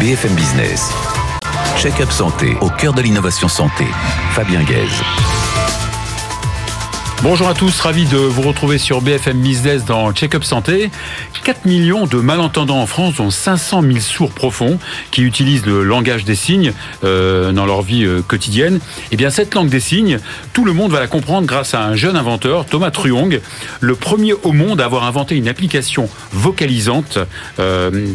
BFM 0.00 0.34
Business. 0.34 0.90
Check-up 1.76 2.10
santé 2.10 2.56
au 2.62 2.70
cœur 2.70 2.94
de 2.94 3.02
l'innovation 3.02 3.48
santé. 3.48 3.84
Fabien 4.30 4.62
Guèze. 4.62 5.02
Bonjour 7.22 7.48
à 7.48 7.52
tous, 7.52 7.78
ravi 7.80 8.06
de 8.06 8.16
vous 8.16 8.40
retrouver 8.40 8.78
sur 8.78 9.02
BFM 9.02 9.42
Business 9.42 9.84
dans 9.84 10.10
Check-up 10.14 10.42
Santé. 10.42 10.90
4 11.44 11.66
millions 11.66 12.06
de 12.06 12.16
malentendants 12.16 12.80
en 12.80 12.86
France, 12.86 13.16
dont 13.16 13.30
500 13.30 13.82
000 13.82 13.98
sourds 13.98 14.30
profonds 14.30 14.78
qui 15.10 15.20
utilisent 15.20 15.66
le 15.66 15.82
langage 15.82 16.24
des 16.24 16.34
signes 16.34 16.72
euh, 17.04 17.52
dans 17.52 17.66
leur 17.66 17.82
vie 17.82 18.04
euh, 18.04 18.22
quotidienne. 18.22 18.80
Eh 19.10 19.16
bien 19.16 19.28
cette 19.28 19.54
langue 19.54 19.68
des 19.68 19.80
signes, 19.80 20.18
tout 20.54 20.64
le 20.64 20.72
monde 20.72 20.92
va 20.92 21.00
la 21.00 21.08
comprendre 21.08 21.46
grâce 21.46 21.74
à 21.74 21.82
un 21.82 21.94
jeune 21.94 22.16
inventeur, 22.16 22.64
Thomas 22.64 22.90
Truong, 22.90 23.40
le 23.80 23.94
premier 23.96 24.32
au 24.32 24.52
monde 24.52 24.80
à 24.80 24.86
avoir 24.86 25.04
inventé 25.04 25.36
une 25.36 25.48
application 25.48 26.08
vocalisante 26.32 27.18
euh, 27.58 28.06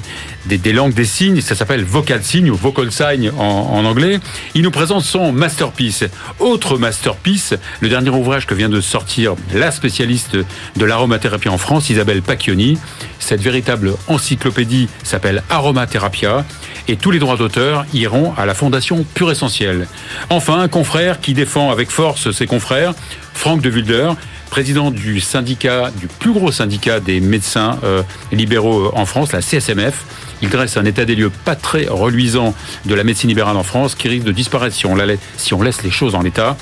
des, 0.46 0.74
langues 0.74 0.93
des 0.93 1.06
signes. 1.06 1.42
Ça 1.42 1.56
s'appelle 1.56 1.83
Vocal 1.83 2.24
Sign 2.24 2.50
ou 2.50 2.56
Vocal 2.56 2.92
Sign 2.92 3.32
en, 3.38 3.43
en, 3.43 3.86
anglais. 3.86 4.19
Il 4.54 4.61
nous 4.61 4.71
présente 4.71 5.04
son 5.04 5.32
masterpiece. 5.32 6.04
Autre 6.39 6.78
masterpiece, 6.78 7.54
le 7.82 7.89
dernier 7.89 8.10
ouvrage 8.10 8.46
que 8.46 8.54
vient 8.54 8.69
de 8.69 8.82
sortir 8.82 9.36
la 9.54 9.71
spécialiste 9.71 10.36
de 10.36 10.86
l'aromathérapie 10.86 11.50
en 11.50 11.57
France, 11.57 11.89
Isabelle 11.89 12.21
Pacchioni. 12.21 12.78
Cette 13.19 13.42
véritable 13.42 13.93
encyclopédie 14.07 14.88
s'appelle 15.04 15.43
Aromatherapia 15.50 16.46
et 16.88 16.96
tous 16.96 17.11
les 17.11 17.19
droits 17.19 17.38
d'auteur 17.38 17.86
iront 17.93 18.33
à 18.38 18.46
la 18.46 18.54
Fondation 18.54 19.05
Pure 19.16 19.32
Essentielle. 19.32 19.88
Enfin, 20.30 20.60
un 20.60 20.68
confrère 20.68 21.19
qui 21.19 21.33
défend 21.33 21.71
avec 21.71 21.89
force 21.89 22.32
ses 22.32 22.46
confrères, 22.46 22.93
Franck 23.33 23.61
de 23.61 23.69
Vulder, 23.69 24.11
président 24.50 24.91
du 24.91 25.19
syndicat, 25.19 25.91
du 26.00 26.07
plus 26.07 26.32
gros 26.32 26.52
syndicat 26.52 27.00
des 27.00 27.19
médecins 27.19 27.80
euh, 27.83 28.04
libéraux 28.32 28.91
en 28.96 29.05
France, 29.05 29.32
la 29.32 29.41
CSMF. 29.41 30.05
Il 30.42 30.50
dresse 30.50 30.78
un 30.78 30.86
état 30.86 31.06
des 31.06 31.16
lieux 31.16 31.32
pas 31.44 31.56
très 31.56 31.88
reluisant 31.88 32.53
de 32.86 32.95
la 32.95 33.03
médecine 33.03 33.30
libérale 33.30 33.58
en 33.58 33.64
France 33.64 33.95
qui 33.95 34.08
risque 34.08 34.25
de 34.25 34.31
disparaître 34.31 34.75
si 34.75 34.86
on, 34.86 34.97
si 35.38 35.53
on 35.53 35.61
laisse 35.61 35.83
les 35.83 35.92
choses 35.92 36.16
en 36.16 36.22
l'état. 36.22 36.58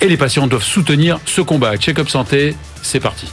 Et 0.00 0.08
les 0.08 0.16
patients 0.16 0.46
doivent 0.46 0.62
soutenir 0.62 1.18
ce 1.24 1.40
combat. 1.40 1.76
Check-up 1.76 2.08
santé, 2.08 2.54
c'est 2.82 3.00
parti. 3.00 3.26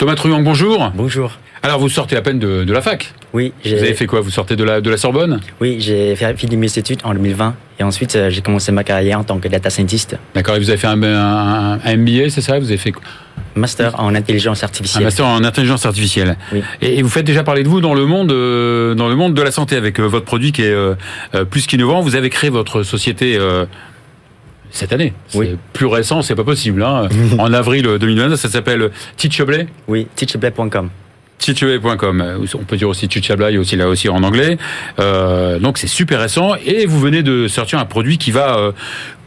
Thomas 0.00 0.14
Truong, 0.14 0.42
bonjour. 0.42 0.92
Bonjour. 0.94 1.38
Alors, 1.62 1.78
vous 1.78 1.90
sortez 1.90 2.16
à 2.16 2.22
peine 2.22 2.38
de, 2.38 2.72
la 2.72 2.80
fac 2.80 3.12
Oui. 3.34 3.52
Vous 3.62 3.74
avez 3.74 3.92
fait 3.92 4.06
quoi? 4.06 4.22
Vous 4.22 4.30
sortez 4.30 4.56
de 4.56 4.64
la, 4.64 4.80
de 4.80 4.88
la 4.88 4.96
Sorbonne? 4.96 5.40
Oui, 5.60 5.76
j'ai 5.78 6.16
fini 6.38 6.56
mes 6.56 6.78
études 6.78 7.00
en 7.04 7.12
2020 7.12 7.54
et 7.78 7.82
ensuite 7.82 8.16
euh, 8.16 8.30
j'ai 8.30 8.40
commencé 8.40 8.72
ma 8.72 8.82
carrière 8.82 9.18
en 9.18 9.24
tant 9.24 9.38
que 9.38 9.46
data 9.46 9.68
scientist. 9.68 10.16
D'accord, 10.34 10.56
et 10.56 10.58
vous 10.58 10.70
avez 10.70 10.78
fait 10.78 10.86
un, 10.86 10.96
MBA, 10.96 12.30
c'est 12.30 12.40
ça? 12.40 12.58
Vous 12.58 12.68
avez 12.68 12.78
fait 12.78 12.94
Master 13.54 14.00
en 14.00 14.14
intelligence 14.14 14.64
artificielle. 14.64 15.02
Un 15.02 15.04
master 15.04 15.26
en 15.26 15.44
intelligence 15.44 15.84
artificielle. 15.84 16.38
Oui. 16.50 16.62
Et, 16.80 17.02
vous 17.02 17.10
faites 17.10 17.26
déjà 17.26 17.42
parler 17.42 17.62
de 17.62 17.68
vous 17.68 17.82
dans 17.82 17.92
le 17.92 18.06
monde, 18.06 18.32
euh, 18.32 18.94
dans 18.94 19.08
le 19.08 19.16
monde 19.16 19.34
de 19.34 19.42
la 19.42 19.50
santé 19.50 19.76
avec 19.76 20.00
euh, 20.00 20.04
votre 20.04 20.24
produit 20.24 20.52
qui 20.52 20.62
est 20.62 20.74
plus 21.50 21.66
qu'innovant. 21.66 22.00
Vous 22.00 22.16
avez 22.16 22.30
créé 22.30 22.48
votre 22.48 22.84
société 22.84 23.38
cette 24.70 24.92
année. 24.92 25.12
Oui. 25.34 25.56
Plus 25.72 25.86
récent, 25.86 26.22
c'est 26.22 26.34
pas 26.34 26.44
possible. 26.44 26.82
Hein. 26.82 27.08
en 27.38 27.52
avril 27.52 27.84
2022, 28.00 28.36
ça 28.36 28.48
s'appelle 28.48 28.90
Teachable. 29.16 29.66
Oui, 29.88 30.06
teachable.com. 30.16 30.90
Teachable.com. 31.38 32.46
On 32.54 32.64
peut 32.64 32.76
dire 32.76 32.88
aussi 32.88 33.08
Teachable, 33.08 33.56
aussi 33.56 33.76
là 33.76 33.88
aussi 33.88 34.08
en 34.08 34.22
anglais. 34.22 34.58
Euh, 34.98 35.58
donc 35.58 35.78
c'est 35.78 35.86
super 35.86 36.20
récent 36.20 36.54
et 36.64 36.84
vous 36.84 37.00
venez 37.00 37.22
de 37.22 37.48
sortir 37.48 37.78
un 37.78 37.86
produit 37.86 38.18
qui 38.18 38.30
va 38.30 38.58
euh, 38.58 38.72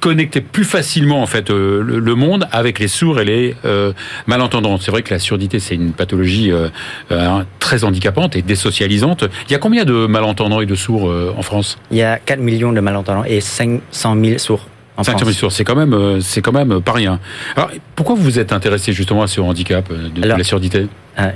connecter 0.04 0.42
plus 0.42 0.66
facilement 0.66 1.22
en 1.22 1.26
fait 1.26 1.50
euh, 1.50 1.82
le, 1.82 2.16
monde 2.16 2.46
avec 2.52 2.78
les 2.78 2.90
sourds 2.90 3.22
et 3.22 3.26
les 3.26 3.56
euh, 3.64 3.94
malentendants. 4.28 4.78
C'est 4.78 4.92
vrai 4.92 5.02
que 5.02 5.14
la 5.14 5.20
surdité 5.20 5.60
c'est 5.60 5.76
une 5.76 5.94
pathologie 5.94 6.52
euh, 6.52 6.68
hein, 7.10 7.46
très 7.60 7.86
handicapante 7.86 8.36
et 8.36 8.42
désocialisante. 8.42 9.24
Il 9.48 9.54
y 9.54 9.56
a 9.56 9.60
combien 9.60 9.86
de 9.86 10.06
malentendants 10.06 10.60
et 10.60 10.66
de 10.66 10.76
sourds 10.76 11.10
en 11.38 11.42
France? 11.42 11.78
Il 11.90 11.96
y 11.96 12.04
a 12.04 12.20
4 12.20 12.42
millions 12.42 12.74
de 12.74 12.82
malentendants 12.82 13.24
et 13.24 13.40
500 13.40 14.18
000 14.22 14.38
sourds. 14.40 14.68
500 15.02 15.26
000 15.26 15.50
c'est 15.50 15.64
quand 15.64 15.76
même, 15.76 15.94
euh, 15.94 16.22
c'est 16.22 16.42
quand 16.42 16.52
même 16.52 16.82
pas 16.82 16.92
rien. 16.92 17.20
Alors, 17.56 17.72
pourquoi 17.96 18.16
vous 18.16 18.24
vous 18.24 18.40
êtes 18.40 18.54
intéressé 18.54 18.94
justement 18.94 19.24
à 19.24 19.28
ce 19.28 19.42
handicap 19.42 19.86
euh, 19.92 20.10
de, 20.10 20.28
la 20.28 20.44
surdité? 20.44 20.88
euh, 21.20 21.30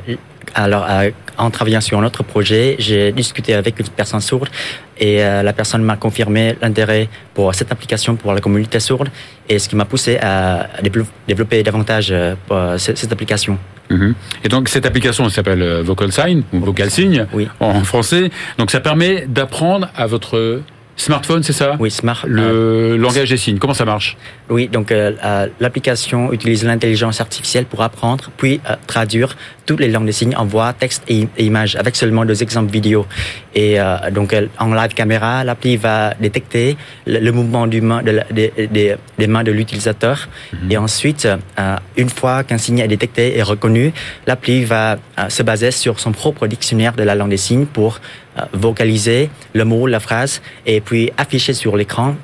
Alors, 0.54 0.86
en 1.38 1.50
travaillant 1.50 1.82
sur 1.82 2.00
notre 2.00 2.24
projet, 2.24 2.76
j'ai 2.78 3.12
discuté 3.12 3.56
avec 3.56 3.80
une 3.80 3.88
personne 3.88 4.22
sourde 4.22 4.50
et 5.00 5.18
la 5.18 5.54
personne 5.54 5.84
m'a 5.84 5.96
confirmé 5.96 6.56
l'intérêt 6.62 7.10
pour 7.36 7.54
cette 7.54 7.72
application 7.72 8.16
pour 8.16 8.34
la 8.34 8.42
communauté 8.42 8.80
sourde 8.80 9.10
et 9.48 9.60
ce 9.60 9.70
qui 9.70 9.76
m'a 9.76 9.86
poussé 9.86 10.18
à 10.18 10.68
développer 11.28 11.62
davantage 11.62 12.12
cette, 12.78 13.12
application. 13.12 13.60
Mhm. 13.92 14.16
Et 14.44 14.50
donc 14.50 14.70
cette 14.70 14.88
application 14.88 15.30
s'appelle 15.30 15.82
Vocal 15.82 16.12
Sign 16.12 16.44
ou 16.54 16.60
Vocal 16.60 16.90
Sign 16.90 17.28
en 17.60 17.84
français. 17.84 18.32
Donc 18.58 18.72
ça 18.72 18.80
permet 18.80 19.26
d'apprendre 19.28 19.90
à 19.96 20.08
votre 20.08 20.64
Smartphone, 20.98 21.44
c'est 21.44 21.54
ça 21.54 21.76
Oui, 21.80 21.92
smart. 21.92 22.24
Le 22.26 22.42
euh, 22.42 22.98
langage 22.98 23.30
des 23.30 23.38
signes, 23.38 23.60
comment 23.60 23.76
ça 23.76 23.86
marche 23.86 24.18
Oui, 24.50 24.68
donc 24.68 24.92
euh, 24.92 25.14
euh, 25.24 25.48
l'application 25.60 26.34
utilise 26.34 26.66
l'intelligence 26.66 27.22
artificielle 27.22 27.66
pour 27.66 27.84
apprendre, 27.84 28.32
puis 28.36 28.60
traduire 28.88 29.38
toutes 29.68 29.80
les 29.80 29.90
langues 29.90 30.08
des 30.08 30.12
signes 30.12 30.36
en 30.36 30.46
voix, 30.46 30.74
texte 30.74 31.04
et, 31.08 31.28
images, 31.38 31.76
avec 31.76 31.96
seulement 31.96 32.26
deux 32.26 32.42
exemples 32.42 32.72
vidéo. 32.72 33.06
Et 33.54 33.78
donc 34.12 34.36
en 34.60 34.74
live 34.74 34.94
caméra, 34.94 35.44
l'appli 35.44 35.78
va 35.78 36.14
détecter 36.20 36.78
le, 37.06 37.32
mouvement 37.32 37.68
du 37.68 37.82
main, 37.82 38.02
de 38.04 38.22
des, 38.32 39.28
mains 39.28 39.44
de 39.44 39.52
l'utilisateur. 39.52 40.30
Mhm. 40.54 40.72
Et 40.72 40.78
ensuite, 40.78 41.28
une 41.98 42.10
fois 42.10 42.44
qu'un 42.44 42.58
signe 42.58 42.80
est 42.80 42.88
détecté 42.88 43.38
et 43.38 43.44
reconnu, 43.44 43.94
l'appli 44.26 44.64
va 44.64 44.98
se 45.30 45.44
baser 45.44 45.72
sur 45.72 46.00
son 46.00 46.12
propre 46.12 46.48
dictionnaire 46.48 46.94
de 46.94 47.04
la 47.04 47.16
langue 47.16 47.32
des 47.32 47.38
signes 47.38 47.66
pour 47.66 48.00
euh, 48.38 48.44
vocaliser 48.54 49.30
le 49.54 49.66
mot, 49.66 49.88
la 49.88 50.00
phrase, 50.00 50.42
et 50.66 50.82
puis 50.82 51.12
afficher 51.18 51.54
sur 51.54 51.76
l'écran 51.76 52.16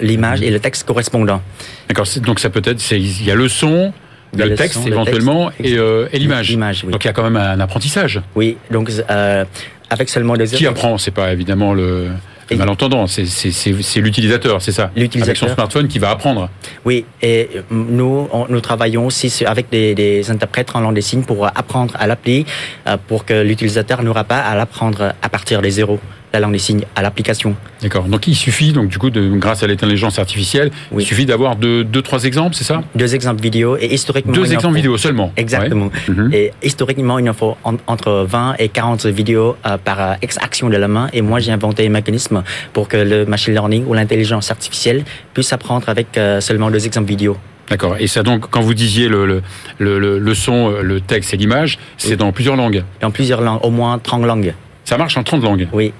l'image 0.00 0.42
et 0.42 0.50
le 0.50 0.60
texte 0.60 0.86
correspondant. 0.86 1.40
D'accord, 1.88 2.06
donc 2.22 2.38
ça 2.38 2.50
peut 2.50 2.62
être, 2.64 2.82
il 2.92 3.24
y 3.24 3.30
a 3.30 3.34
le 3.34 3.48
son, 3.48 3.94
le, 4.36 4.54
texte 4.54 4.86
éventuellement 4.86 5.50
et, 5.62 5.76
euh, 5.76 6.08
et 6.12 6.18
l'image. 6.18 6.56
Donc 6.84 7.04
il 7.04 7.06
y 7.06 7.10
a 7.10 7.12
quand 7.12 7.24
même 7.24 7.36
un 7.36 7.60
apprentissage. 7.60 8.20
Oui, 8.34 8.56
donc 8.70 8.90
euh, 9.10 9.44
avec 9.90 10.08
seulement 10.08 10.36
des... 10.36 10.46
Qui 10.46 10.66
apprend 10.66 10.98
C'est 10.98 11.10
pas 11.10 11.32
évidemment 11.32 11.74
le 11.74 12.08
malentendant, 12.54 13.06
c'est 13.06 14.00
l'utilisateur, 14.00 14.62
c'est 14.62 14.72
ça. 14.72 14.90
Avec 14.96 15.36
son 15.36 15.48
smartphone 15.48 15.88
qui 15.88 15.98
va 15.98 16.10
apprendre. 16.10 16.48
Oui, 16.84 17.04
et 17.22 17.48
nous, 17.70 18.28
nous 18.48 18.60
travaillons 18.60 19.06
aussi 19.06 19.44
avec 19.44 19.68
des, 19.70 19.94
des, 19.94 20.30
interprètes 20.30 20.70
en 20.74 20.80
langue 20.80 20.94
des 20.94 21.00
signes 21.00 21.24
pour 21.24 21.46
apprendre 21.46 21.94
à 21.98 22.06
l'appli, 22.06 22.46
euh, 22.86 22.96
pour 23.08 23.24
que 23.24 23.42
l'utilisateur 23.42 24.02
n'aura 24.02 24.24
pas 24.24 24.38
à 24.38 24.54
l'apprendre 24.54 25.14
à 25.20 25.28
partir 25.28 25.60
des 25.62 25.70
zéros 25.70 25.98
la 26.36 26.40
langue 26.40 26.52
des 26.52 26.58
signes 26.58 26.84
à 26.94 27.02
l'application. 27.02 27.56
D'accord. 27.82 28.04
Donc 28.04 28.26
il 28.26 28.34
suffit, 28.34 28.72
donc 28.72 28.88
du 28.88 28.98
coup, 28.98 29.10
de, 29.10 29.28
grâce 29.36 29.62
à 29.62 29.66
l'intelligence 29.66 30.18
artificielle, 30.18 30.70
il 30.96 31.04
suffit 31.04 31.26
d'avoir 31.26 31.56
deux, 31.56 31.82
deux, 31.82 32.02
trois 32.02 32.24
exemples, 32.24 32.54
c'est 32.54 32.64
ça? 32.64 32.82
Deux 32.94 33.14
exemples 33.14 33.42
vidéo 33.42 33.76
et 33.80 33.92
historiquement. 33.92 34.32
Deux 34.32 34.52
exemples 34.52 34.76
vidéo 34.76 34.96
seulement. 34.98 35.32
Exactement. 35.36 35.90
Mhm. 36.08 36.30
Et 36.32 36.52
historiquement, 36.62 37.18
il 37.18 37.28
en 37.28 37.32
faut 37.32 37.56
entre 37.86 38.26
20 38.28 38.56
et 38.58 38.68
40 38.68 39.06
vidéos 39.06 39.56
euh, 39.66 39.78
par 39.78 40.00
euh, 40.00 40.14
action 40.40 40.68
de 40.68 40.76
la 40.76 40.88
main. 40.88 41.08
Et 41.12 41.22
moi, 41.22 41.40
j'ai 41.40 41.52
inventé 41.52 41.86
un 41.86 41.90
mécanisme 41.90 42.42
pour 42.72 42.88
que 42.88 42.96
le 42.96 43.24
machine 43.24 43.54
learning 43.54 43.84
ou 43.86 43.94
l'intelligence 43.94 44.50
artificielle 44.50 45.04
puisse 45.34 45.52
apprendre 45.52 45.88
avec 45.88 46.18
euh, 46.18 46.40
seulement 46.40 46.70
deux 46.70 46.84
exemples 46.86 47.08
vidéo. 47.08 47.36
D'accord. 47.70 47.96
Et 47.98 48.06
ça 48.06 48.22
donc, 48.22 48.48
quand 48.50 48.60
vous 48.60 48.74
disiez 48.74 49.08
le, 49.08 49.26
le, 49.26 49.42
le, 49.78 50.18
le 50.18 50.34
son, 50.34 50.70
le 50.82 51.00
texte 51.00 51.34
et 51.34 51.36
l'image, 51.36 51.78
c'est 51.96 52.16
dans 52.16 52.30
plusieurs 52.30 52.56
langues? 52.56 52.84
Dans 53.00 53.10
plusieurs 53.10 53.40
langues, 53.40 53.58
au 53.62 53.70
moins 53.70 53.98
30 53.98 54.24
langues. 54.24 54.54
Ça 54.84 54.96
marche 54.96 55.16
en 55.16 55.24
30 55.24 55.42
langues? 55.42 55.68
Oui. 55.72 55.92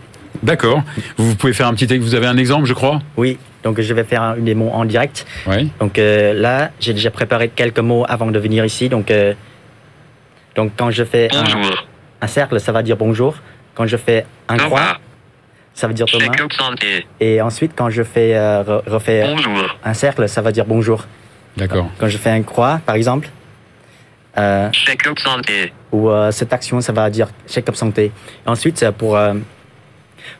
D'accord. 0.42 0.82
Vous 1.16 1.34
pouvez 1.34 1.52
faire 1.52 1.66
un 1.66 1.74
petit. 1.74 1.98
Vous 1.98 2.14
avez 2.14 2.26
un 2.26 2.36
exemple, 2.36 2.66
je 2.66 2.74
crois? 2.74 3.00
Oui. 3.16 3.38
Donc 3.66 3.80
je 3.80 3.94
vais 3.94 4.04
faire 4.04 4.36
une 4.38 4.44
démo 4.44 4.70
en 4.72 4.84
direct. 4.84 5.26
Oui. 5.48 5.70
Donc 5.80 5.98
euh, 5.98 6.32
là, 6.32 6.70
j'ai 6.78 6.94
déjà 6.94 7.10
préparé 7.10 7.48
quelques 7.48 7.80
mots 7.80 8.04
avant 8.08 8.30
de 8.30 8.38
venir 8.38 8.64
ici. 8.64 8.88
Donc, 8.88 9.10
euh, 9.10 9.34
donc 10.54 10.70
quand 10.76 10.92
je 10.92 11.02
fais 11.02 11.28
un, 12.20 12.26
cercle, 12.28 12.60
ça 12.60 12.70
va 12.70 12.84
dire 12.84 12.96
bonjour. 12.96 13.34
Quand 13.74 13.86
je 13.86 13.96
fais 13.96 14.24
un 14.48 14.56
croix, 14.56 14.98
ça 15.74 15.88
veut 15.88 15.94
dire 15.94 16.06
Thomas. 16.06 16.26
Et 17.18 17.42
ensuite, 17.42 17.72
quand 17.74 17.90
je 17.90 18.04
fais 18.04 18.36
euh, 18.36 18.62
refais 18.86 19.34
un 19.84 19.94
cercle, 19.94 20.28
ça 20.28 20.42
va 20.42 20.52
dire 20.52 20.64
bonjour. 20.64 21.04
D'accord. 21.56 21.90
Quand 21.98 22.08
je 22.08 22.18
fais 22.18 22.30
un 22.30 22.42
croix, 22.42 22.80
par 22.86 22.94
exemple. 22.94 23.28
Euh, 24.38 24.70
santé. 25.18 25.72
Ou 25.90 26.10
cette 26.30 26.52
action, 26.52 26.80
ça 26.80 26.92
va 26.92 27.10
dire 27.10 27.28
check-up 27.48 27.74
santé. 27.74 28.12
Ensuite, 28.46 28.84
pour 28.96 29.18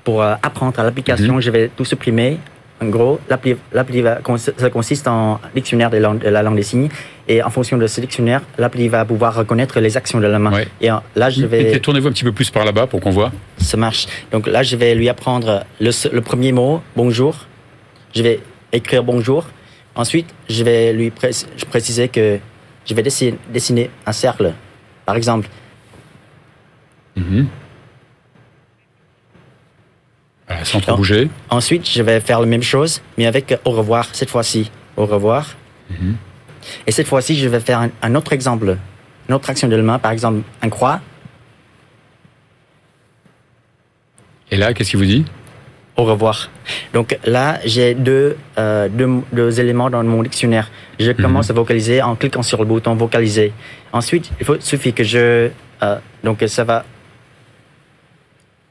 pour 0.04 0.22
euh, 0.22 0.34
apprendre 0.42 0.78
à 0.78 0.84
l'application, 0.84 1.34
mhm. 1.34 1.40
je 1.40 1.50
vais 1.50 1.70
tout 1.74 1.84
supprimer. 1.84 2.38
En 2.82 2.88
gros, 2.88 3.18
l'appli, 3.30 4.02
va, 4.02 4.18
ça 4.58 4.68
consiste 4.68 5.08
en 5.08 5.40
dictionnaire 5.54 5.88
de, 5.88 5.96
la 5.96 6.42
langue 6.42 6.56
des 6.56 6.62
signes. 6.62 6.90
Et 7.26 7.42
en 7.42 7.48
fonction 7.48 7.78
de 7.78 7.86
ce 7.86 8.02
dictionnaire, 8.02 8.42
l'appli 8.58 8.88
va 8.88 9.06
pouvoir 9.06 9.34
reconnaître 9.34 9.80
les 9.80 9.96
actions 9.96 10.20
de 10.20 10.26
la 10.26 10.38
main. 10.38 10.52
Et 10.82 10.88
là, 11.14 11.30
je 11.30 11.46
vais. 11.46 11.80
Tournez-vous 11.80 12.08
un 12.08 12.12
petit 12.12 12.24
peu 12.24 12.32
plus 12.32 12.50
par 12.50 12.66
là-bas 12.66 12.86
pour 12.86 13.00
qu'on 13.00 13.10
voit. 13.10 13.32
Ça 13.56 13.78
marche. 13.78 14.06
Donc 14.30 14.46
là, 14.46 14.62
je 14.62 14.76
vais 14.76 14.94
lui 14.94 15.08
apprendre 15.08 15.64
le, 15.80 16.20
premier 16.20 16.52
mot, 16.52 16.82
bonjour. 16.94 17.46
Je 18.14 18.22
vais 18.22 18.40
écrire 18.74 19.02
bonjour. 19.02 19.46
Ensuite, 19.94 20.28
je 20.50 20.62
vais 20.62 20.92
lui 20.92 21.10
préciser 21.10 22.08
que 22.08 22.38
je 22.84 22.92
vais 22.92 23.02
dessiner, 23.02 23.38
dessiner 23.54 23.90
un 24.04 24.12
cercle 24.12 24.52
par 25.06 25.16
exemple. 25.16 25.48
Mhm. 27.16 27.46
Voilà, 30.48 30.64
sans 30.64 30.80
trop 30.80 30.96
bouger. 30.96 31.28
Ensuite, 31.50 31.88
je 31.88 32.02
vais 32.02 32.20
faire 32.20 32.40
la 32.40 32.46
même 32.46 32.62
chose, 32.62 33.02
mais 33.18 33.26
avec 33.26 33.52
euh, 33.52 33.56
au 33.64 33.70
revoir 33.72 34.14
cette 34.14 34.30
fois-ci. 34.30 34.70
Au 34.96 35.04
revoir. 35.06 35.56
Mhm. 35.90 36.16
Et 36.86 36.92
cette 36.92 37.06
fois-ci, 37.08 37.36
je 37.36 37.48
vais 37.48 37.60
faire 37.60 37.80
un, 37.80 37.90
un 38.02 38.14
autre 38.14 38.32
exemple, 38.32 38.76
une 39.28 39.34
autre 39.34 39.50
action 39.50 39.68
de 39.68 39.76
la 39.76 39.82
main, 39.82 39.98
par 39.98 40.12
exemple 40.12 40.40
un 40.62 40.68
croix. 40.68 41.00
Et 44.50 44.56
là, 44.56 44.72
qu'est-ce 44.72 44.90
qu'il 44.90 44.98
vous 45.00 45.04
dit? 45.06 45.24
Au 45.96 46.04
revoir. 46.04 46.50
Donc 46.92 47.18
là, 47.24 47.58
j'ai 47.64 47.94
deux, 47.94 48.36
euh, 48.58 48.88
deux, 48.88 49.08
deux 49.32 49.60
éléments 49.60 49.90
dans 49.90 50.04
mon 50.04 50.22
dictionnaire. 50.22 50.70
Je 51.00 51.10
commence 51.12 51.50
à 51.50 51.54
vocaliser 51.54 52.02
en 52.02 52.14
cliquant 52.16 52.42
sur 52.42 52.58
le 52.58 52.66
bouton 52.66 52.94
vocaliser. 52.94 53.52
Ensuite, 53.92 54.30
il 54.38 54.44
faut, 54.46 54.60
suffit 54.60 54.92
que 54.92 55.02
je... 55.02 55.50
euh, 55.82 55.98
donc 56.22 56.44
ça 56.46 56.64
va... 56.64 56.84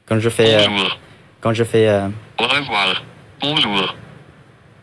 Quand 0.06 0.20
je 0.20 0.28
fais... 0.28 0.54
euh, 0.54 0.68
Bonjour. 0.68 0.98
Quand 1.40 1.52
je 1.52 1.64
fais... 1.64 1.88
euh, 1.88 2.08
Au 2.40 2.44
revoir. 2.44 3.02
Bonjour. 3.40 3.94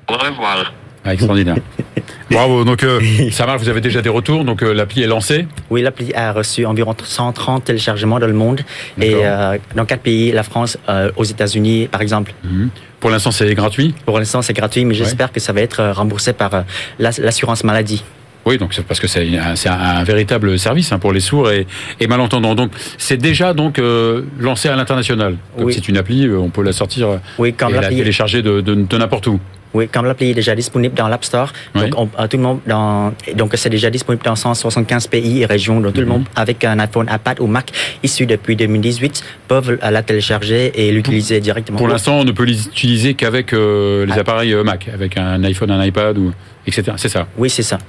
Au 0.10 0.14
revoir. 0.14 0.74
ah, 1.06 1.14
Extraordinaire. 1.14 1.56
Bravo. 2.32 2.64
Donc, 2.64 2.84
euh, 2.84 3.00
ça 3.32 3.46
marche. 3.46 3.62
Vous 3.62 3.70
avez 3.70 3.82
déjà 3.82 4.02
des 4.02 4.10
retours. 4.10 4.44
Donc, 4.44 4.64
euh, 4.64 4.74
l'appli 4.74 5.04
est 5.04 5.08
lancée. 5.08 5.48
oui, 5.70 5.82
l'appli 5.82 6.14
a 6.14 6.32
reçu 6.32 6.66
environ 6.66 6.96
130 7.02 7.64
téléchargements 7.66 8.20
dans 8.20 8.28
le 8.28 8.34
monde. 8.34 8.62
Et 9.00 9.14
euh, 9.16 9.58
dans 9.76 9.86
quatre 9.86 10.02
pays, 10.02 10.32
la 10.32 10.44
France, 10.44 10.78
euh, 10.90 11.12
aux 11.16 11.24
États-Unis, 11.24 11.88
par 11.92 12.02
exemple. 12.02 12.34
Mhm. 12.44 12.70
Pour 13.00 13.10
l'instant, 13.10 13.32
c'est 13.32 13.54
gratuit. 13.54 13.94
Pour 14.06 14.18
l'instant, 14.18 14.42
c'est 14.42 14.54
gratuit, 14.54 14.86
mais 14.86 14.94
j'espère 14.96 15.32
que 15.32 15.40
ça 15.40 15.52
va 15.54 15.62
être 15.62 15.84
remboursé 15.92 16.34
par 16.34 16.54
euh, 16.54 16.62
l'ass- 17.00 17.20
l'assurance 17.20 17.64
maladie. 17.64 18.04
Oui, 18.46 18.58
donc 18.58 18.76
parce 18.88 19.00
que 19.00 19.08
c'est 19.08 19.28
un, 19.68 20.04
véritable 20.04 20.60
service 20.60 20.92
hein, 20.92 21.00
pour 21.00 21.14
les 21.14 21.22
sourds 21.22 21.50
et, 21.52 21.66
et 22.00 22.08
malentendants. 22.08 22.56
Donc, 22.56 22.72
c'est 22.98 23.18
déjà 23.18 23.54
donc 23.54 23.80
euh, 23.80 24.24
lancé 24.40 24.68
à 24.70 24.76
l'international. 24.76 25.38
Comme 25.56 25.66
Oui. 25.68 25.74
c'est 25.74 25.88
une 25.88 25.98
appli, 25.98 26.26
euh, 26.28 26.38
on 26.38 26.50
peut 26.50 26.64
la 26.64 26.74
sortir 26.74 27.08
euh, 27.10 27.18
Oui, 27.38 27.54
comme 27.54 27.74
et 27.76 27.80
la 27.80 27.88
télécharger 27.90 28.42
de, 28.42 28.60
de, 28.62 28.76
de 28.76 28.98
n'importe 28.98 29.28
où. 29.28 29.40
Oui, 29.74 29.88
comme 29.88 30.06
l'appli 30.06 30.30
est 30.30 30.34
déjà 30.36 30.54
disponible 30.54 30.94
dans 30.94 31.08
l'App 31.08 31.26
Store, 31.26 31.52
Oui. 31.74 31.90
donc 31.90 32.12
on- 32.16 32.28
tout 32.28 32.38
le 32.38 32.44
monde 32.44 32.60
dans 32.68 33.12
donc 33.36 33.54
c'est 33.56 33.72
déjà 33.72 33.90
disponible 33.90 34.24
dans 34.24 34.36
175 34.36 35.08
pays 35.08 35.42
et 35.42 35.46
régions. 35.48 35.80
Donc 35.80 35.94
tout 35.94 36.02
Mhm. 36.02 36.06
le 36.08 36.12
monde 36.14 36.26
avec 36.36 36.64
un 36.64 36.78
iPhone, 36.78 37.08
iPad 37.12 37.40
ou 37.40 37.48
Mac 37.48 37.72
issu 38.04 38.28
depuis 38.28 38.56
2018 38.56 39.24
peuvent 39.48 39.80
la 39.82 40.04
télécharger 40.04 40.72
et 40.76 40.92
l'utiliser 40.92 41.40
directement. 41.40 41.80
Pour 41.80 41.88
l'instant, 41.88 42.20
on 42.20 42.24
ne 42.24 42.32
peut 42.32 42.44
l'utiliser 42.44 43.16
qu'avec 43.16 43.52
euh, 43.54 44.06
les 44.06 44.14
Ah. 44.16 44.20
appareils 44.20 44.54
Mac, 44.64 44.90
avec 44.94 45.18
un 45.18 45.44
iPhone, 45.44 45.72
un 45.72 45.84
iPad, 45.84 46.20
ou 46.20 46.32
etc. 46.68 46.92
C'est 46.98 47.10
ça. 47.10 47.26
Oui, 47.38 47.50
c'est 47.50 47.64
ça. 47.64 47.80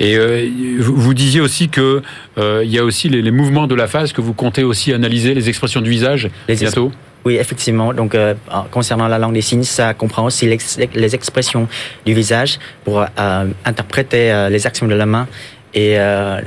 Et 0.00 0.16
euh, 0.16 0.48
vous 0.80 1.14
disiez 1.14 1.40
aussi 1.40 1.68
que 1.68 2.02
euh, 2.38 2.62
il 2.64 2.70
y 2.72 2.78
a 2.78 2.84
aussi 2.84 3.08
les, 3.08 3.20
les 3.22 3.30
mouvements 3.30 3.66
de 3.66 3.74
la 3.74 3.86
face 3.86 4.12
que 4.12 4.20
vous 4.22 4.32
comptez 4.32 4.64
aussi 4.64 4.92
analyser, 4.92 5.34
les 5.34 5.48
expressions 5.48 5.80
du 5.82 5.90
visage 5.90 6.28
Les 6.48 6.56
bientôt. 6.56 6.90
Oui, 7.26 7.36
effectivement. 7.36 7.92
Donc, 7.92 8.14
euh, 8.14 8.32
concernant 8.70 9.06
la 9.06 9.18
langue 9.18 9.34
des 9.34 9.42
signes, 9.42 9.62
ça 9.62 9.92
comprend 9.92 10.24
aussi 10.24 10.46
l'ex- 10.46 10.78
les 10.94 11.14
expressions 11.14 11.68
du 12.06 12.14
visage 12.14 12.58
pour 12.82 13.02
euh, 13.02 13.44
interpréter 13.66 14.32
euh, 14.32 14.48
les 14.48 14.66
actions 14.66 14.86
de 14.88 14.94
la 14.94 15.04
main. 15.04 15.28
Et 15.72 15.98
euh, 16.00 16.40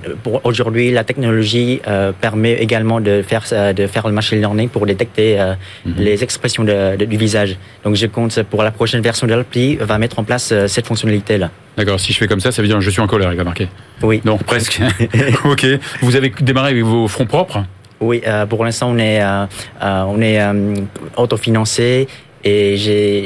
aujourd'hui, 0.44 0.92
la 0.92 1.06
technologie 1.06 1.80
euh, 1.88 2.12
permet 2.12 2.54
également 2.54 3.00
de 3.00 3.22
faire 3.22 3.44
de 3.74 3.88
faire 3.88 4.06
le 4.08 4.14
machine 4.14 4.38
learning 4.40 4.68
pour 4.68 4.86
détecter 4.86 5.40
euh, 5.40 5.54
Mhm. 5.86 5.94
les 5.98 6.24
expressions 6.24 6.64
de- 6.66 6.98
de- 6.98 7.06
du 7.06 7.16
visage. 7.18 7.56
Donc, 7.86 7.96
je 7.96 8.06
compte 8.08 8.44
pour 8.44 8.64
la 8.64 8.72
prochaine 8.72 9.02
version 9.02 9.26
de 9.26 9.34
l'appli 9.34 9.78
va 9.78 9.98
mettre 9.98 10.20
en 10.20 10.26
place 10.26 10.52
euh, 10.52 10.68
cette 10.68 10.88
fonctionnalité 10.88 11.38
là. 11.38 11.52
D'accord. 11.78 12.00
Si 12.02 12.12
je 12.12 12.18
fais 12.18 12.28
comme 12.28 12.42
ça, 12.42 12.52
ça 12.52 12.62
veut 12.62 12.68
dire 12.68 12.82
je 12.82 12.90
suis 12.90 13.02
en 13.02 13.08
colère. 13.08 13.32
Il 13.32 13.38
va 13.38 13.44
marquer. 13.46 13.70
Oui, 14.02 14.22
Non, 14.26 14.38
presque. 14.38 14.82
ok. 15.46 15.66
Vous 16.02 16.16
avez 16.18 16.32
démarré 16.42 16.72
avec 16.72 16.84
vos 16.84 17.08
fonds 17.08 17.26
propres? 17.26 17.64
oui. 18.02 18.22
euh, 18.28 18.46
pour 18.46 18.66
l'instant, 18.66 18.90
on 18.92 18.98
est 18.98 19.22
euh, 19.24 19.46
euh, 19.82 20.04
on 20.08 20.20
est 20.22 20.42
euh, 20.42 20.76
autofinancé. 21.16 22.08
Et 22.46 22.76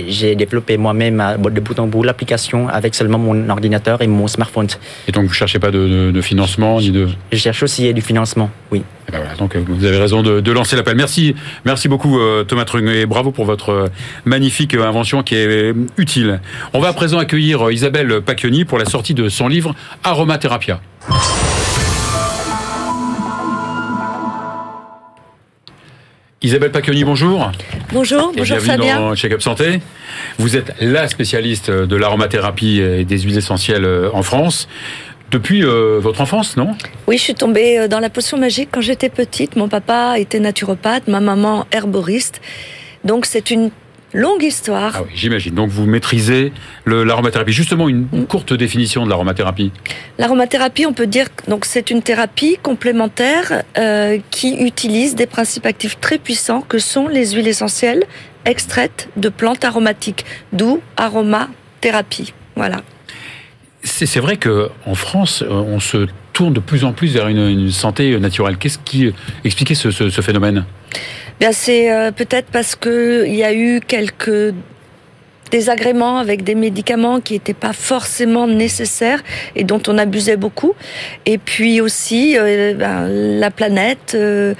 j'ai 0.09 0.35
développé 0.35 0.77
moi-même 0.77 1.19
euh, 1.19 1.37
de 1.49 1.59
bout 1.59 1.79
en 1.79 1.87
bout 1.87 2.03
l'application 2.03 2.67
avec 2.69 2.93
seulement 2.93 3.17
mon 3.17 3.49
ordinateur 3.49 4.01
et 4.01 4.07
mon 4.07 4.27
smartphone. 4.27 4.67
Et 5.07 5.11
donc 5.11 5.25
vous 5.25 5.33
cherchez 5.33 5.57
pas 5.59 5.71
de, 5.71 5.87
de- 5.87 6.11
de 6.11 6.21
financement 6.21 6.79
ni 6.79 6.91
de. 6.91 7.07
Je 7.31 7.37
cherche 7.37 7.63
aussi 7.63 7.93
du 7.93 8.01
financement, 8.01 8.49
oui. 8.71 8.83
Eh 9.07 9.11
ben 9.11 9.19
voilà, 9.19 9.35
donc 9.35 9.55
euh, 9.55 9.63
vous 9.67 9.85
avez 9.85 9.97
raison 9.97 10.21
de, 10.21 10.39
de 10.41 10.51
lancer 10.51 10.75
l'appel. 10.75 10.95
Merci, 10.97 11.33
merci 11.65 11.87
beaucoup 11.87 12.19
euh, 12.19 12.43
Thomas 12.43 12.65
Trung 12.65 12.87
et 12.89 13.05
bravo 13.05 13.31
pour 13.31 13.45
votre 13.45 13.69
euh, 13.69 13.87
magnifique 14.25 14.73
euh, 14.75 14.85
invention 14.85 15.23
qui 15.23 15.35
est 15.35 15.47
euh, 15.47 15.73
utile. 15.97 16.39
On 16.73 16.79
va 16.79 16.89
à 16.89 16.93
présent 16.93 17.17
accueillir 17.17 17.67
euh, 17.67 17.73
Isabelle 17.73 18.21
Pacchioni 18.21 18.65
pour 18.65 18.77
la 18.77 18.85
sortie 18.85 19.13
de 19.15 19.29
son 19.29 19.47
livre 19.47 19.73
Aromathérapia. 20.03 20.79
Isabelle 26.47 26.71
Pacchioni, 26.71 27.03
bonjour. 27.03 27.51
Bonjour, 27.91 28.31
Et 28.33 28.37
bonjour 28.37 28.59
Fabien. 28.59 29.01
dans 29.01 29.15
Check 29.15 29.33
Up 29.33 29.41
Santé. 29.41 29.81
Vous 30.39 30.55
êtes 30.55 30.71
la 30.79 31.09
spécialiste 31.09 31.69
de 31.69 31.95
l'aromathérapie 31.97 32.79
et 32.79 33.03
des 33.03 33.19
huiles 33.19 33.37
essentielles 33.37 33.83
euh, 33.83 34.09
en 34.13 34.23
France 34.23 34.69
depuis 35.29 35.65
euh, 35.65 35.99
votre 35.99 36.21
enfance, 36.21 36.55
non? 36.55 36.69
Oui, 37.05 37.17
je 37.17 37.23
suis 37.23 37.35
tombée 37.35 37.79
euh, 37.79 37.87
dans 37.89 37.99
la 37.99 38.09
potion 38.09 38.37
magique 38.37 38.69
quand 38.71 38.79
j'étais 38.79 39.09
petite. 39.09 39.57
Mon 39.57 39.67
papa 39.67 40.19
était 40.19 40.39
naturopathe, 40.39 41.09
ma 41.09 41.19
maman 41.19 41.67
herboriste. 41.73 42.39
Donc 43.03 43.25
c'est 43.25 43.51
une 43.51 43.69
longue 44.13 44.43
histoire. 44.43 44.93
Ah 44.95 45.01
oui, 45.03 45.11
j'imagine. 45.15 45.53
Donc 45.53 45.69
vous 45.69 45.85
maîtrisez 45.85 46.51
l'aromathérapie. 46.85 47.51
Justement, 47.51 47.89
une 47.89 48.07
Mm. 48.11 48.25
courte 48.27 48.53
définition 48.53 49.03
de 49.05 49.09
l'aromathérapie. 49.09 49.71
L'aromathérapie, 50.17 50.85
on 50.85 50.93
peut 50.93 51.07
dire 51.07 51.33
que 51.35 51.49
donc 51.49 51.65
c'est 51.65 51.91
une 51.91 52.01
thérapie 52.01 52.57
complémentaire 52.63 53.63
euh, 53.77 54.17
qui 54.31 54.55
utilise 54.55 55.15
des 55.15 55.25
principes 55.27 55.65
actifs 55.65 55.99
très 55.99 56.17
puissants 56.17 56.61
que 56.61 56.79
sont 56.79 57.07
les 57.07 57.31
huiles 57.31 57.47
essentielles 57.47 58.03
extraites 58.45 59.09
de 59.17 59.27
plantes 59.29 59.65
aromatiques, 59.65 60.23
d'où 60.53 60.79
aromathérapie. 60.95 62.33
Voilà. 62.55 62.81
C'est 63.83 64.19
vrai 64.19 64.37
que 64.37 64.69
en 64.85 64.95
France, 64.95 65.43
euh, 65.43 65.49
on 65.49 65.79
se 65.79 66.07
tourne 66.33 66.53
de 66.53 66.59
plus 66.59 66.83
en 66.83 66.91
plus 66.93 67.13
vers 67.13 67.27
une, 67.29 67.47
une 67.47 67.71
santé 67.71 68.19
naturelle. 68.19 68.57
Qu'est-ce 68.57 68.79
qui 68.79 69.11
expliquait 69.43 69.75
ce, 69.75 69.91
ce- 69.91 70.09
ce 70.09 70.21
phénomène? 70.21 70.65
Bien, 71.39 71.51
c'est 71.51 71.91
euh, 71.91 72.11
peut-être 72.11 72.47
parce 72.51 72.75
que 72.75 73.25
il 73.27 73.35
y 73.35 73.43
a 73.43 73.53
eu 73.53 73.79
quelques 73.79 74.55
désagréments 75.49 76.17
avec 76.17 76.43
des 76.43 76.55
médicaments 76.55 77.19
qui 77.21 77.33
n'étaient 77.33 77.53
pas 77.53 77.73
forcément 77.73 78.47
nécessaires 78.47 79.21
et 79.55 79.63
dont 79.63 79.81
on 79.87 79.97
abusait 79.97 80.37
beaucoup. 80.37 80.73
Et 81.25 81.37
puis 81.37 81.81
aussi 81.81 82.37
euh, 82.37 82.73
ben, 82.73 83.07
la 83.07 83.51
planète. 83.51 84.13
euh, 84.15 84.53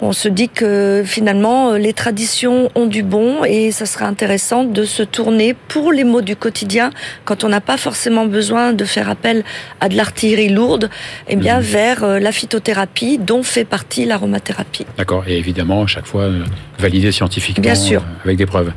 on 0.00 0.12
se 0.12 0.28
dit 0.28 0.48
que 0.48 1.02
finalement 1.04 1.72
euh, 1.72 1.78
les 1.78 1.92
traditions 1.92 2.70
ont 2.74 2.86
du 2.86 3.02
bon 3.02 3.44
et 3.44 3.70
ça 3.72 3.86
serait 3.86 4.04
intéressant 4.04 4.64
de 4.64 4.84
se 4.84 5.02
tourner 5.02 5.54
pour 5.68 5.92
les 5.92 6.04
mots 6.04 6.20
du 6.22 6.36
quotidien 6.36 6.90
quand 7.24 7.44
on 7.44 7.48
n'a 7.48 7.60
pas 7.60 7.76
forcément 7.76 8.26
besoin 8.26 8.72
de 8.72 8.84
faire 8.84 9.08
appel 9.10 9.44
à 9.80 9.88
de 9.88 9.96
l'artillerie 9.96 10.48
lourde, 10.48 10.90
et 11.28 11.36
bien 11.36 11.58
Mhm. 11.58 11.62
vers 11.62 12.04
euh, 12.04 12.18
la 12.18 12.32
phytothérapie 12.32 13.18
dont 13.18 13.42
fait 13.42 13.64
partie 13.64 14.04
l'aromathérapie. 14.04 14.86
D'accord. 14.98 15.24
Et 15.26 15.36
évidemment, 15.38 15.82
à 15.82 15.86
chaque 15.86 16.06
fois 16.06 16.28
validé 16.78 17.12
scientifiquement, 17.12 17.62
Bien 17.62 17.74
sûr. 17.74 18.02
avec 18.24 18.36
des 18.36 18.46
preuves. 18.46 18.72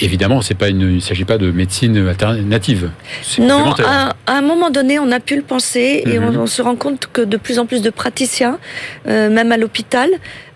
Évidemment, 0.00 0.40
c'est 0.48 0.54
pas 0.56 0.68
une, 0.70 0.80
il 0.80 0.94
ne 0.96 1.00
s'agit 1.00 1.26
pas 1.26 1.36
de 1.36 1.50
médecine 1.50 2.08
alternative. 2.08 2.90
Non, 3.38 3.74
à, 3.84 4.14
à 4.26 4.32
un 4.32 4.40
moment 4.40 4.70
donné, 4.70 4.98
on 4.98 5.10
a 5.12 5.20
pu 5.20 5.36
le 5.36 5.42
penser 5.42 6.02
et 6.06 6.18
on, 6.18 6.30
Mhm. 6.32 6.40
on 6.40 6.46
se 6.46 6.62
rend 6.62 6.74
compte 6.74 7.06
que 7.12 7.20
de 7.20 7.36
plus 7.36 7.58
en 7.58 7.66
plus 7.66 7.82
de 7.82 7.90
praticiens, 7.90 8.58
euh, 9.06 9.28
même 9.28 9.52
à 9.52 9.58
l'hôpital, 9.58 10.08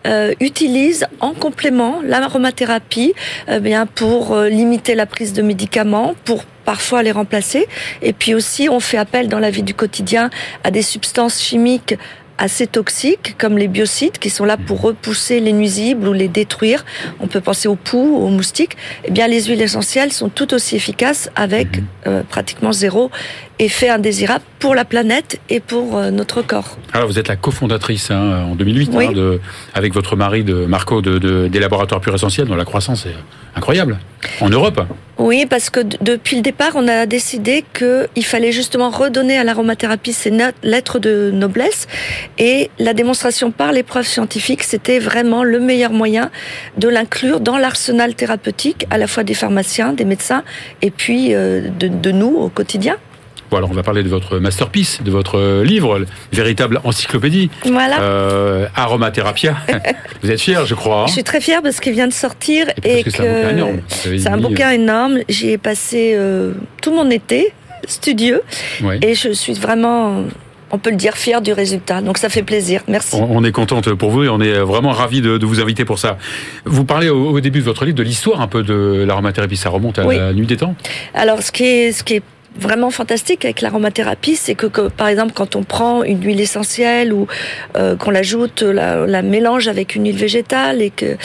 euh, 0.06 0.32
utilisent 0.40 1.06
en 1.20 1.32
complément 1.34 2.00
l'aromathérapie 2.04 3.12
euh, 3.50 3.60
bien 3.60 3.84
pour 3.84 4.34
limiter 4.36 4.94
la 4.94 5.04
prise 5.06 5.32
de 5.34 5.42
médicaments, 5.42 6.14
pour 6.24 6.44
parfois 6.64 7.02
les 7.02 7.12
remplacer. 7.12 7.66
Et 8.00 8.12
puis 8.14 8.34
aussi, 8.34 8.68
on 8.70 8.80
fait 8.80 8.96
appel 8.96 9.28
dans 9.28 9.40
la 9.40 9.50
vie 9.50 9.62
du 9.62 9.74
quotidien 9.74 10.30
à 10.64 10.70
des 10.70 10.82
substances 10.82 11.40
chimiques 11.42 11.96
assez 12.38 12.66
toxiques 12.66 13.36
comme 13.38 13.56
les 13.58 13.68
biocides 13.68 14.18
qui 14.18 14.30
sont 14.30 14.44
là 14.44 14.56
pour 14.56 14.80
repousser 14.80 15.40
les 15.40 15.52
nuisibles 15.52 16.08
ou 16.08 16.12
les 16.12 16.28
détruire. 16.28 16.84
On 17.20 17.26
peut 17.26 17.40
penser 17.40 17.68
aux 17.68 17.74
poux, 17.76 18.16
aux 18.16 18.28
moustiques. 18.28 18.76
Eh 19.04 19.10
bien, 19.10 19.28
les 19.28 19.44
huiles 19.44 19.62
essentielles 19.62 20.12
sont 20.12 20.28
tout 20.28 20.52
aussi 20.54 20.76
efficaces 20.76 21.30
avec 21.36 21.78
Mhm. 21.78 21.84
euh, 22.08 22.22
pratiquement 22.28 22.72
zéro 22.72 23.10
effet 23.58 23.88
indésirable 23.88 24.44
pour 24.58 24.74
la 24.74 24.84
planète 24.84 25.40
et 25.48 25.60
pour 25.60 25.96
euh, 25.96 26.10
notre 26.10 26.42
corps. 26.42 26.76
Alors, 26.92 27.06
vous 27.06 27.18
êtes 27.18 27.28
la 27.28 27.36
cofondatrice 27.36 28.10
hein, 28.10 28.44
en 28.50 28.54
2008 28.56 28.90
Oui. 28.94 29.06
hein, 29.06 29.12
de, 29.12 29.40
avec 29.74 29.94
votre 29.94 30.16
mari 30.16 30.42
de 30.42 30.64
Marco 30.66 31.00
de, 31.02 31.18
de- 31.18 31.48
des 31.48 31.60
laboratoires 31.60 32.00
purs 32.00 32.14
essentiels 32.14 32.46
dont 32.48 32.56
la 32.56 32.64
croissance 32.64 33.06
est 33.06 33.14
incroyable 33.54 33.98
en 34.40 34.48
Europe. 34.48 34.80
Oui, 35.18 35.46
parce 35.46 35.70
que 35.70 35.80
depuis 35.80 36.36
le 36.36 36.42
départ, 36.42 36.72
on 36.74 36.88
a 36.88 37.06
décidé 37.06 37.64
qu'il 37.74 38.24
fallait 38.24 38.50
justement 38.50 38.90
redonner 38.90 39.38
à 39.38 39.44
l'aromathérapie 39.44 40.12
ses 40.12 40.32
lettres 40.62 40.98
de 40.98 41.30
noblesse. 41.32 41.86
Et 42.38 42.70
la 42.78 42.94
démonstration 42.94 43.52
par 43.52 43.72
l'épreuve 43.72 44.06
scientifique, 44.06 44.62
c'était 44.62 44.98
vraiment 44.98 45.44
le 45.44 45.60
meilleur 45.60 45.92
moyen 45.92 46.30
de 46.76 46.88
l'inclure 46.88 47.40
dans 47.40 47.58
l'arsenal 47.58 48.14
thérapeutique, 48.14 48.86
à 48.90 48.98
la 48.98 49.06
fois 49.06 49.22
des 49.22 49.34
pharmaciens, 49.34 49.92
des 49.92 50.04
médecins, 50.04 50.44
et 50.80 50.90
puis 50.90 51.34
euh, 51.34 51.68
de, 51.78 51.88
de 51.88 52.10
nous 52.10 52.34
au 52.34 52.48
quotidien. 52.48 52.96
Bon, 53.52 53.58
alors 53.58 53.70
on 53.70 53.74
va 53.74 53.82
parler 53.82 54.02
de 54.02 54.08
votre 54.08 54.38
masterpiece, 54.38 55.02
de 55.04 55.10
votre 55.10 55.62
livre, 55.62 56.06
véritable 56.32 56.80
encyclopédie. 56.84 57.50
Voilà. 57.66 58.00
Euh, 58.00 58.66
Aromatherapia. 58.74 59.56
Vous 60.22 60.30
êtes 60.30 60.40
fier, 60.40 60.64
je 60.64 60.74
crois. 60.74 61.02
hein 61.02 61.06
Je 61.08 61.12
suis 61.12 61.22
très 61.22 61.42
fière 61.42 61.60
parce 61.60 61.78
qu'il 61.78 61.92
vient 61.92 62.08
de 62.08 62.14
sortir 62.14 62.64
Et 62.82 63.02
que 63.02 63.10
c'est 63.10 63.20
un 63.20 63.28
bouquin 63.34 63.50
énorme. 63.50 63.80
C'est 63.88 64.26
un 64.26 64.36
bouquin 64.38 64.70
énorme. 64.70 65.18
J'y 65.28 65.50
ai 65.50 65.58
passé 65.58 66.12
euh, 66.14 66.54
tout 66.80 66.94
mon 66.94 67.10
été 67.10 67.52
studieux 67.86 68.40
Ouais. 68.82 68.98
et 69.02 69.14
je 69.14 69.30
suis 69.34 69.52
vraiment, 69.52 70.22
on 70.70 70.78
peut 70.78 70.88
le 70.88 70.96
dire, 70.96 71.14
fière 71.18 71.42
du 71.42 71.52
résultat. 71.52 72.00
Donc 72.00 72.16
ça 72.16 72.30
fait 72.30 72.42
plaisir. 72.42 72.80
Merci. 72.88 73.16
On 73.16 73.36
on 73.36 73.44
est 73.44 73.52
contente 73.52 73.92
pour 73.92 74.10
vous 74.10 74.24
et 74.24 74.30
on 74.30 74.40
est 74.40 74.60
vraiment 74.60 74.92
ravis 74.92 75.20
de, 75.20 75.36
de 75.36 75.44
vous 75.44 75.60
inviter 75.60 75.84
pour 75.84 75.98
ça. 75.98 76.16
Vous 76.64 76.86
parlez 76.86 77.10
au, 77.10 77.28
au 77.32 77.40
début 77.40 77.58
de 77.58 77.64
votre 77.64 77.84
livre 77.84 77.98
de 77.98 78.02
l'histoire 78.02 78.40
un 78.40 78.48
peu 78.48 78.62
de 78.62 79.04
l'aromathérapie. 79.06 79.58
Ça 79.58 79.68
remonte 79.68 79.98
à 79.98 80.06
Oui. 80.06 80.16
la 80.16 80.32
nuit 80.32 80.46
des 80.46 80.56
temps. 80.56 80.74
Alors, 81.12 81.42
ce 81.42 81.52
qui 81.52 81.64
est, 81.64 81.92
ce 81.92 82.02
qui 82.02 82.14
est 82.14 82.22
vraiment 82.56 82.90
fantastique 82.90 83.44
avec 83.44 83.60
l'aromathérapie, 83.60 84.36
c'est 84.36 84.54
que, 84.54 84.66
que, 84.66 84.88
par 84.88 85.08
exemple, 85.08 85.32
quand 85.34 85.56
on 85.56 85.62
prend 85.62 86.02
une 86.02 86.22
huile 86.24 86.40
essentielle 86.40 87.12
ou 87.12 87.26
euh, 87.76 87.96
qu'on 87.96 88.10
l'ajoute, 88.10 88.62
la, 88.62 89.06
la 89.06 89.22
mélange 89.22 89.68
avec 89.68 89.94
une 89.94 90.06
huile 90.06 90.16
végétale 90.16 90.82
et 90.82 90.90
que 90.90 91.16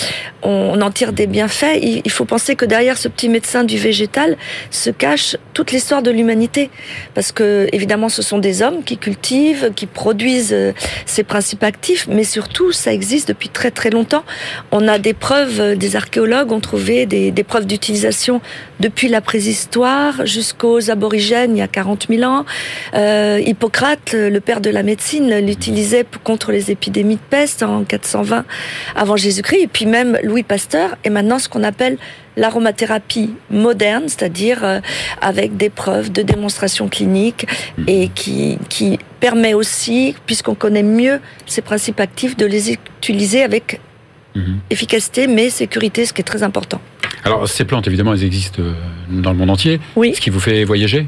on, 0.43 0.79
en 0.81 0.91
tire 0.91 1.13
des 1.13 1.27
bienfaits, 1.27 1.79
il, 1.81 2.01
il 2.05 2.11
faut 2.11 2.25
penser 2.25 2.55
que 2.55 2.65
derrière 2.65 2.97
ce 2.97 3.07
petit 3.07 3.29
médecin 3.29 3.63
du 3.63 3.77
végétal 3.77 4.37
se 4.71 4.89
cache 4.89 5.35
toute 5.53 5.71
l'histoire 5.71 6.01
de 6.01 6.11
l'humanité, 6.11 6.69
parce 7.13 7.31
que 7.31 7.67
évidemment, 7.71 8.09
ce 8.09 8.21
sont 8.21 8.37
des 8.37 8.61
hommes 8.61 8.83
qui 8.83 8.97
cultivent, 8.97 9.71
qui 9.75 9.85
produisent 9.85 10.53
euh, 10.53 10.71
ces 11.05 11.23
principes 11.23 11.63
actifs, 11.63 12.07
mais 12.09 12.23
surtout, 12.23 12.71
ça 12.71 12.93
existe 12.93 13.27
depuis 13.29 13.49
très 13.49 13.71
très 13.71 13.89
longtemps. 13.89 14.23
On 14.71 14.87
a 14.87 14.99
des 14.99 15.13
preuves, 15.13 15.59
euh, 15.59 15.75
des 15.75 15.95
archéologues 15.95 16.51
ont 16.51 16.59
trouvé 16.59 17.05
des, 17.05 17.31
des 17.31 17.43
preuves 17.43 17.65
d'utilisation 17.65 18.41
depuis 18.79 19.07
la 19.07 19.21
préhistoire 19.21 20.25
jusqu'aux 20.25 20.89
il 21.55 21.57
y 21.57 21.61
a 21.61 21.67
40 21.67 22.07
000 22.09 22.23
ans. 22.23 22.45
Euh, 22.93 23.39
Hippocrate, 23.45 24.13
le 24.13 24.39
père 24.39 24.61
de 24.61 24.69
la 24.69 24.83
médecine, 24.83 25.39
l'utilisait 25.39 26.03
pour- 26.03 26.21
contre 26.23 26.51
les 26.51 26.71
épidémies 26.71 27.15
de 27.15 27.21
peste 27.29 27.63
en 27.63 27.83
420 27.83 28.45
avant 28.95 29.15
Jésus-Christ. 29.17 29.61
Et 29.63 29.67
puis 29.67 29.85
même 29.85 30.17
Louis 30.23 30.43
Pasteur 30.43 30.97
est 31.03 31.09
maintenant 31.09 31.39
ce 31.39 31.49
qu'on 31.49 31.63
appelle 31.63 31.97
l'aromathérapie 32.35 33.31
moderne, 33.49 34.03
c'est-à-dire 34.07 34.63
euh, 34.63 34.79
avec 35.21 35.57
des 35.57 35.69
preuves 35.69 36.11
de 36.11 36.21
démonstration 36.21 36.87
clinique 36.87 37.45
et 37.87 38.09
qui, 38.09 38.57
qui 38.69 38.99
permet 39.19 39.53
aussi, 39.53 40.15
puisqu'on 40.25 40.55
connaît 40.55 40.83
mieux 40.83 41.19
ces 41.45 41.61
principes 41.61 41.99
actifs, 41.99 42.37
de 42.37 42.45
les 42.45 42.71
utiliser 42.73 43.43
avec 43.43 43.79
Mhm. 44.35 44.59
efficacité 44.69 45.25
mais 45.25 45.49
sécurité, 45.49 46.05
ce 46.05 46.13
qui 46.13 46.21
est 46.21 46.23
très 46.23 46.43
important. 46.43 46.79
Alors 47.27 47.47
ces 47.47 47.65
plantes, 47.65 47.87
évidemment, 47.87 48.13
elles 48.13 48.23
existent 48.23 48.61
euh, 48.61 48.71
dans 49.09 49.31
le 49.31 49.37
monde 49.37 49.49
entier. 49.49 49.79
Oui. 49.95 50.13
Ce 50.15 50.21
qui 50.21 50.29
vous 50.29 50.39
fait 50.39 50.63
voyager? 50.63 51.07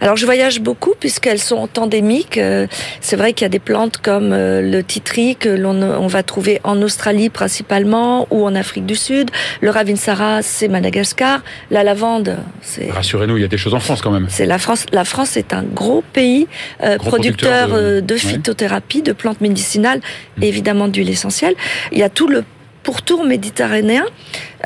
Alors 0.00 0.16
je 0.16 0.24
voyage 0.24 0.60
beaucoup 0.60 0.94
puisqu'elles 0.98 1.38
sont 1.40 1.68
endémiques. 1.78 2.38
Euh, 2.38 2.66
C'est 3.00 3.16
vrai 3.16 3.32
qu'il 3.32 3.44
y 3.44 3.46
a 3.46 3.50
des 3.50 3.58
plantes 3.58 3.98
comme 3.98 4.32
euh, 4.32 4.60
le 4.62 4.82
titri 4.82 5.36
que 5.36 5.48
l'on 5.48 5.82
on 5.82 6.06
va 6.06 6.22
trouver 6.22 6.60
en 6.64 6.80
Australie 6.82 7.28
principalement 7.28 8.26
ou 8.30 8.44
en 8.44 8.54
Afrique 8.54 8.86
du 8.86 8.96
Sud. 8.96 9.30
Le 9.60 9.70
ravinsara, 9.70 10.42
c'est 10.42 10.68
Madagascar. 10.68 11.40
La 11.70 11.84
lavande, 11.84 12.36
c'est 12.62 12.90
Rassurez-nous, 12.90 13.36
il 13.36 13.40
y 13.42 13.44
a 13.44 13.48
des 13.48 13.58
choses 13.58 13.74
en 13.74 13.80
France 13.80 14.00
quand 14.00 14.10
même. 14.10 14.26
c'est 14.28 14.46
la 14.46 14.58
France. 14.58 14.86
La 14.92 15.04
France 15.04 15.36
est 15.36 15.52
un 15.52 15.62
gros 15.62 16.02
pays 16.12 16.46
euh, 16.82 16.96
Gros 16.96 17.10
producteur 17.10 17.68
producteur 17.68 18.02
de- 18.02 18.14
ouais. 18.14 18.18
phytothérapie, 18.18 19.02
de 19.02 19.12
plantes 19.12 19.40
médicinales, 19.40 20.00
Mm. 20.38 20.42
et 20.42 20.48
évidemment 20.48 20.88
d'huile 20.88 21.10
essentielle. 21.10 21.54
Il 21.92 21.98
y 21.98 22.02
a 22.02 22.08
tout 22.08 22.28
le 22.28 22.44
pourtour 22.88 23.22
méditerranéen, 23.26 24.06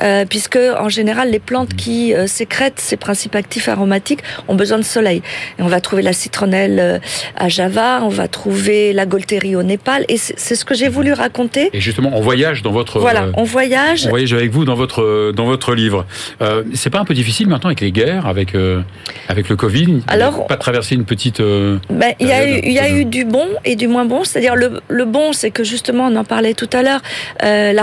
euh, 0.01 0.23
puisque 0.25 0.57
en 0.79 0.87
général 0.87 1.29
les 1.29 1.39
plantes 1.39 1.73
qui 1.75 2.13
euh, 2.13 2.25
sécrètent 2.25 2.79
ces 2.79 2.95
principes 2.95 3.35
actifs 3.35 3.67
aromatiques 3.67 4.21
ont 4.47 4.55
besoin 4.55 4.77
de 4.77 4.83
soleil. 4.83 5.21
Et 5.59 5.61
on 5.61 5.67
va 5.67 5.81
trouver 5.81 6.01
la 6.03 6.13
citronnelle 6.13 6.79
euh, 6.79 6.99
à 7.35 7.49
Java, 7.49 7.99
on 8.01 8.07
va 8.07 8.29
trouver 8.29 8.93
la 8.93 9.05
Golterie 9.05 9.57
au 9.57 9.63
Népal, 9.63 10.05
et 10.07 10.15
c'est 10.17 10.55
ce 10.55 10.63
que 10.63 10.73
j'ai 10.73 10.87
voulu 10.87 11.11
raconter. 11.11 11.69
Et 11.73 11.81
justement, 11.81 12.11
on 12.13 12.21
voyage 12.21 12.61
dans 12.61 12.71
votre. 12.71 13.01
Voilà, 13.01 13.25
on 13.35 13.43
voyage. 13.43 14.05
on 14.05 14.09
voyage 14.11 14.31
avec 14.33 14.51
vous 14.51 14.63
dans 14.63 14.75
votre 14.75 15.33
dans 15.35 15.45
votre 15.45 15.75
livre. 15.75 16.05
Euh, 16.41 16.63
c'est 16.73 16.89
pas 16.89 16.99
un 16.99 17.05
peu 17.05 17.13
difficile 17.13 17.49
maintenant 17.49 17.67
avec 17.71 17.81
les 17.81 17.91
guerres, 17.91 18.25
avec 18.25 18.53
avec 19.27 19.49
le 19.49 19.57
Covid. 19.57 20.01
Alors- 20.07 20.47
pas 20.47 20.55
traverser 20.55 20.95
une 20.95 21.03
petite. 21.03 21.41
Ben, 21.41 22.13
il 22.21 22.27
y 22.27 22.31
a 22.31 22.43
eu, 22.47 22.61
période 22.61 22.65
il 22.67 22.71
y 22.71 22.79
a 22.79 22.89
de- 22.89 22.95
eu 22.99 23.05
du 23.05 23.25
bon 23.25 23.47
et 23.65 23.75
du 23.75 23.87
moins 23.89 24.05
bon. 24.05 24.23
C'est-à-dire 24.23 24.55
le, 24.55 24.79
le 24.87 25.03
bon, 25.05 25.33
c'est 25.33 25.51
que 25.51 25.65
justement, 25.65 26.07
on 26.07 26.15
en 26.15 26.23
parlait 26.23 26.53
tout 26.53 26.69
à 26.71 26.83
l'heure, 26.83 27.01
euh, 27.43 27.73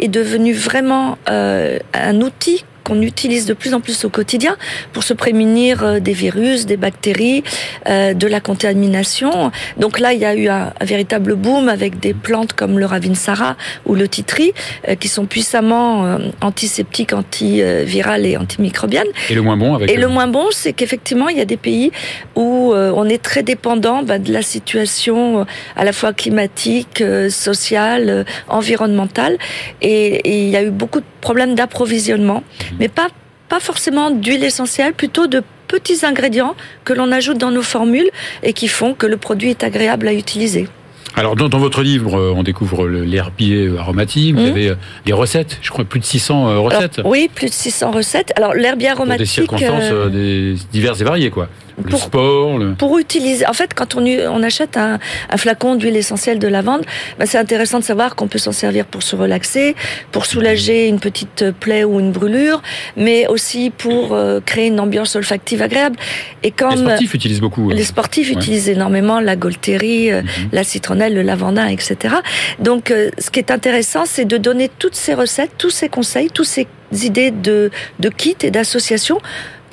est 0.00 0.08
devenue 0.08 0.54
vraiment 0.54 1.18
euh, 1.28 1.78
un 1.92 2.20
outil 2.20 2.64
qu'on 2.84 3.00
utilise 3.02 3.46
de 3.46 3.54
plus 3.54 3.74
en 3.74 3.80
plus 3.80 4.04
au 4.04 4.10
quotidien 4.10 4.56
pour 4.92 5.02
se 5.02 5.14
prémunir 5.14 5.82
euh, 5.82 6.00
des 6.00 6.12
virus, 6.12 6.66
des 6.66 6.76
bactéries, 6.76 7.42
euh, 7.88 8.14
de 8.14 8.26
la 8.26 8.40
contamination. 8.40 9.50
Donc 9.78 9.98
là, 9.98 10.12
il 10.12 10.20
y 10.20 10.24
a 10.24 10.34
eu 10.34 10.48
un, 10.48 10.72
un 10.78 10.84
véritable 10.84 11.34
boom 11.34 11.68
avec 11.68 11.98
des 11.98 12.14
plantes 12.14 12.52
comme 12.52 12.78
le 12.78 12.86
ravinsara 12.86 13.56
ou 13.86 13.94
le 13.94 14.06
titri, 14.06 14.52
euh, 14.88 14.94
qui 14.94 15.08
sont 15.08 15.26
puissamment 15.26 16.04
euh, 16.04 16.18
antiseptiques, 16.40 17.12
antivirales 17.12 18.26
et 18.26 18.36
antimicrobiennes. 18.36 19.08
Et 19.30 19.34
le 19.34 19.42
moins 19.42 19.56
bon 19.56 19.74
avec. 19.74 19.90
Et 19.90 19.96
le 19.96 20.08
moins 20.08 20.26
bon, 20.26 20.46
c'est 20.50 20.72
qu'effectivement, 20.72 21.28
il 21.28 21.38
y 21.38 21.40
a 21.40 21.44
des 21.44 21.56
pays 21.56 21.90
où 22.36 22.74
on 22.74 23.08
est 23.08 23.22
très 23.22 23.42
dépendant 23.42 24.02
bah, 24.02 24.18
de 24.18 24.32
la 24.32 24.42
situation 24.42 25.46
à 25.76 25.84
la 25.84 25.92
fois 25.92 26.12
climatique, 26.12 27.02
sociale, 27.30 28.24
environnementale. 28.48 29.38
Et, 29.80 30.16
et 30.28 30.44
il 30.44 30.50
y 30.50 30.56
a 30.56 30.62
eu 30.62 30.70
beaucoup 30.70 31.00
de 31.00 31.06
problèmes 31.24 31.54
d'approvisionnement, 31.54 32.42
mais 32.78 32.88
pas, 32.88 33.08
pas 33.48 33.60
forcément 33.60 34.10
d'huile 34.10 34.44
essentielle, 34.44 34.92
plutôt 34.92 35.26
de 35.26 35.42
petits 35.68 36.04
ingrédients 36.04 36.54
que 36.84 36.92
l'on 36.92 37.10
ajoute 37.10 37.38
dans 37.38 37.50
nos 37.50 37.62
formules 37.74 38.10
et 38.42 38.52
qui 38.52 38.68
font 38.68 38.92
que 38.94 39.06
le 39.06 39.16
produit 39.16 39.50
est 39.50 39.64
agréable 39.64 40.06
à 40.06 40.12
utiliser. 40.12 40.68
Alors 41.16 41.36
dans, 41.36 41.48
dans 41.48 41.58
votre 41.60 41.82
livre, 41.82 42.18
euh, 42.18 42.34
on 42.36 42.42
découvre 42.42 42.88
l'herbier 42.88 43.66
euh, 43.68 43.78
aromatique. 43.78 44.34
Vous 44.34 44.42
Mhm. 44.42 44.50
avez 44.54 44.68
euh, 44.70 44.74
des 45.06 45.12
recettes. 45.12 45.58
Je 45.62 45.70
crois 45.70 45.84
plus 45.84 46.00
de 46.00 46.04
600 46.04 46.46
euh, 46.46 46.50
Alors, 46.50 46.64
recettes. 46.66 47.00
oui, 47.04 47.30
plus 47.32 47.46
de 47.48 47.52
600 47.54 47.92
recettes. 47.92 48.32
Alors 48.36 48.52
l'herbier 48.54 48.88
pour 48.88 49.06
des 49.06 49.12
aromatique. 49.12 49.26
circonstances 49.28 49.90
euh, 49.92 50.08
des, 50.08 50.56
diverses 50.72 51.00
et 51.00 51.04
variées, 51.04 51.30
quoi. 51.30 51.48
Le 51.82 51.90
pour- 51.90 52.00
sport, 52.00 52.58
le... 52.58 52.74
pour 52.74 52.98
utiliser. 52.98 53.46
En 53.46 53.52
fait, 53.52 53.74
quand 53.74 53.96
on, 53.96 54.04
on 54.06 54.42
achète 54.42 54.76
un, 54.76 54.98
un 55.28 55.36
flacon 55.36 55.74
d'huile 55.74 55.96
essentielle 55.96 56.38
de 56.38 56.46
lavande, 56.46 56.82
ben, 57.18 57.26
c'est 57.26 57.38
intéressant 57.38 57.80
de 57.80 57.84
savoir 57.84 58.14
qu'on 58.14 58.28
peut 58.28 58.38
s'en 58.38 58.52
servir 58.52 58.84
pour 58.86 59.02
se 59.02 59.16
relaxer, 59.16 59.74
pour 60.12 60.24
soulager 60.26 60.86
une 60.86 61.00
petite 61.00 61.50
plaie 61.58 61.82
ou 61.82 61.98
une 61.98 62.12
brûlure, 62.12 62.62
mais 62.96 63.26
aussi 63.26 63.70
pour 63.70 64.14
euh, 64.14 64.40
créer 64.44 64.68
une 64.68 64.78
ambiance 64.78 65.16
olfactive 65.16 65.62
agréable. 65.62 65.96
Et 66.42 66.46
les 66.48 66.50
comme 66.52 66.78
sportifs 66.78 67.14
utilisent 67.14 67.40
beaucoup. 67.40 67.70
euh, 67.70 67.74
les 67.74 67.84
sportifs 67.84 68.28
Ouais. 68.30 68.36
utilisent 68.36 68.68
énormément 68.68 69.18
la 69.20 69.34
golterie, 69.36 70.12
euh, 70.12 70.22
Mhm. 70.22 70.48
la 70.52 70.64
citronnelle, 70.64 71.14
le 71.14 71.22
lavandin, 71.22 71.66
etc. 71.66 72.14
Donc, 72.60 72.90
euh, 72.90 73.10
ce 73.18 73.30
qui 73.30 73.38
est 73.40 73.50
intéressant, 73.50 74.04
c'est 74.06 74.24
de 74.24 74.36
donner 74.36 74.70
toutes 74.78 74.94
ces 74.94 75.14
recettes, 75.14 75.50
tous 75.58 75.70
ces 75.70 75.88
conseils, 75.88 76.30
toutes 76.30 76.46
ces 76.46 76.66
idées 77.02 77.32
de, 77.32 77.70
de 77.98 78.08
kits 78.08 78.36
et 78.42 78.50
d'associations 78.52 79.18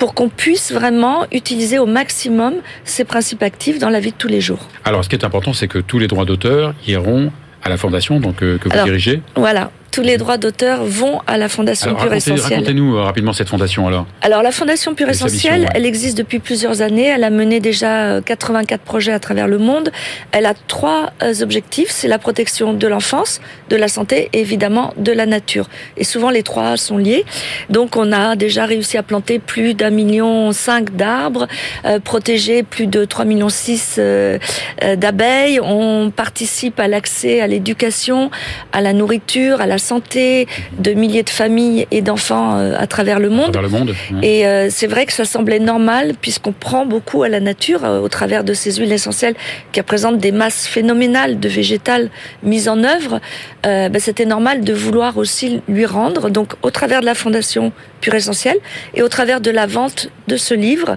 pour 0.02 0.14
qu'on 0.14 0.28
puisse 0.28 0.72
vraiment 0.72 1.26
utiliser 1.30 1.78
au 1.78 1.86
maximum 1.86 2.54
ces 2.82 3.04
principes 3.04 3.40
actifs 3.40 3.78
dans 3.78 3.88
la 3.88 4.00
vie 4.00 4.10
de 4.10 4.16
tous 4.16 4.26
les 4.26 4.40
jours. 4.40 4.66
Alors, 4.82 5.04
ce 5.04 5.08
qui 5.08 5.14
est 5.14 5.24
important, 5.24 5.52
c'est 5.52 5.68
que 5.68 5.78
tous 5.78 6.00
les 6.00 6.08
droits 6.08 6.24
d'auteur 6.24 6.74
iront 6.88 7.30
à 7.62 7.68
la 7.68 7.76
fondation 7.76 8.18
donc 8.18 8.42
euh, 8.42 8.58
que 8.58 8.68
vous 8.68 8.74
Alors, 8.74 8.86
dirigez. 8.86 9.22
Voilà, 9.36 9.70
tous 9.92 10.00
les 10.02 10.16
droits 10.16 10.38
d'auteur 10.38 10.84
vont 10.84 11.20
à 11.26 11.36
la 11.38 11.48
Fondation 11.48 11.90
Alors, 11.90 12.00
Pure 12.00 12.10
racontez- 12.10 12.32
Essentielle. 12.32 12.58
racontez-nous 12.58 12.96
euh, 12.96 13.02
rapidement 13.02 13.32
cette 13.32 13.48
fondation 13.50 13.86
alors. 13.86 14.06
Alors 14.22 14.42
la 14.42 14.50
Fondation 14.50 14.94
Pure 14.94 15.06
Les 15.08 15.12
Essentielle, 15.12 15.62
ouais. 15.62 15.68
elle 15.74 15.86
existe 15.86 16.16
depuis 16.18 16.38
plusieurs 16.40 16.80
années. 16.82 17.04
Elle 17.06 17.24
a 17.24 17.30
mené 17.30 17.60
déjà 17.60 18.04
euh, 18.04 18.20
84 18.22 18.80
projets 18.80 19.12
à 19.12 19.20
travers 19.20 19.46
le 19.46 19.58
monde. 19.58 19.92
Elle 20.32 20.46
a 20.46 20.54
trois 20.54 21.12
euh, 21.22 21.34
objectifs 21.42 21.90
c'est 21.90 22.08
la 22.08 22.18
protection 22.18 22.72
de 22.72 22.86
l'enfance, 22.88 23.40
de 23.68 23.76
la 23.76 23.86
santé 23.86 24.30
et 24.32 24.40
évidemment 24.40 24.94
de 24.96 25.12
la 25.12 25.26
nature. 25.26 25.68
Et 25.98 26.04
souvent 26.04 26.30
les 26.30 26.42
trois 26.42 26.76
sont 26.78 26.96
liés. 26.96 27.24
Donc 27.68 27.96
on 27.96 28.12
a 28.12 28.34
déjà 28.34 28.64
réussi 28.64 28.96
à 28.96 29.02
planter 29.02 29.38
plus 29.38 29.74
d'un 29.74 29.90
million 29.90 30.52
cinq 30.52 30.96
d'arbres, 30.96 31.46
euh, 31.84 32.00
protéger 32.00 32.62
plus 32.62 32.86
de 32.86 33.04
3 33.04 33.26
millions 33.26 33.50
six 33.50 33.96
euh, 33.98 34.38
euh, 34.82 34.96
d'abeilles. 34.96 35.60
On 35.60 36.10
participe 36.10 36.80
à 36.80 36.88
l'accès 36.88 37.40
à 37.42 37.46
l'éducation, 37.46 38.30
à 38.72 38.80
la 38.80 38.94
nourriture, 38.94 39.60
à 39.60 39.66
la 39.66 39.78
santé 39.82 40.46
de 40.78 40.92
milliers 40.92 41.22
de 41.24 41.30
familles 41.30 41.86
et 41.90 42.00
d'enfants 42.00 42.56
euh, 42.56 42.74
à 42.78 42.86
travers 42.86 43.18
le 43.18 43.26
à 43.28 43.30
monde. 43.30 43.52
travers 43.52 43.62
le 43.70 43.78
monde. 43.78 43.88
ouais. 44.12 44.20
Et 44.26 44.46
euh, 44.46 44.68
c'est 44.70 44.86
vrai 44.86 45.04
que 45.06 45.12
ça 45.12 45.24
semblait 45.24 45.58
normal 45.58 46.14
puisqu'on 46.20 46.52
prend 46.52 46.86
beaucoup 46.86 47.22
à 47.22 47.28
la 47.28 47.40
nature 47.40 47.84
euh, 47.84 48.00
au 48.00 48.08
travers 48.08 48.44
de 48.44 48.54
ces 48.54 48.72
huiles 48.76 48.92
essentielles 48.92 49.34
qui 49.72 49.80
représentent 49.80 50.18
des 50.18 50.32
masses 50.32 50.66
phénoménales 50.66 51.38
de 51.40 51.48
végétal 51.48 52.10
mises 52.42 52.68
en 52.68 52.82
œuvre. 52.84 53.20
Ben, 53.64 53.98
C'était 53.98 54.24
normal 54.26 54.62
de 54.64 54.72
vouloir 54.72 55.16
aussi 55.18 55.60
lui 55.68 55.86
rendre. 55.86 56.30
Donc 56.30 56.54
au 56.62 56.70
travers 56.70 57.00
de 57.00 57.06
la 57.06 57.14
fondation 57.14 57.72
Pure 58.00 58.14
Essentielle 58.14 58.58
et 58.94 59.02
au 59.02 59.08
travers 59.08 59.40
de 59.40 59.50
la 59.50 59.66
vente 59.66 60.08
de 60.28 60.36
ce 60.36 60.54
livre 60.54 60.96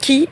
qui 0.00 0.28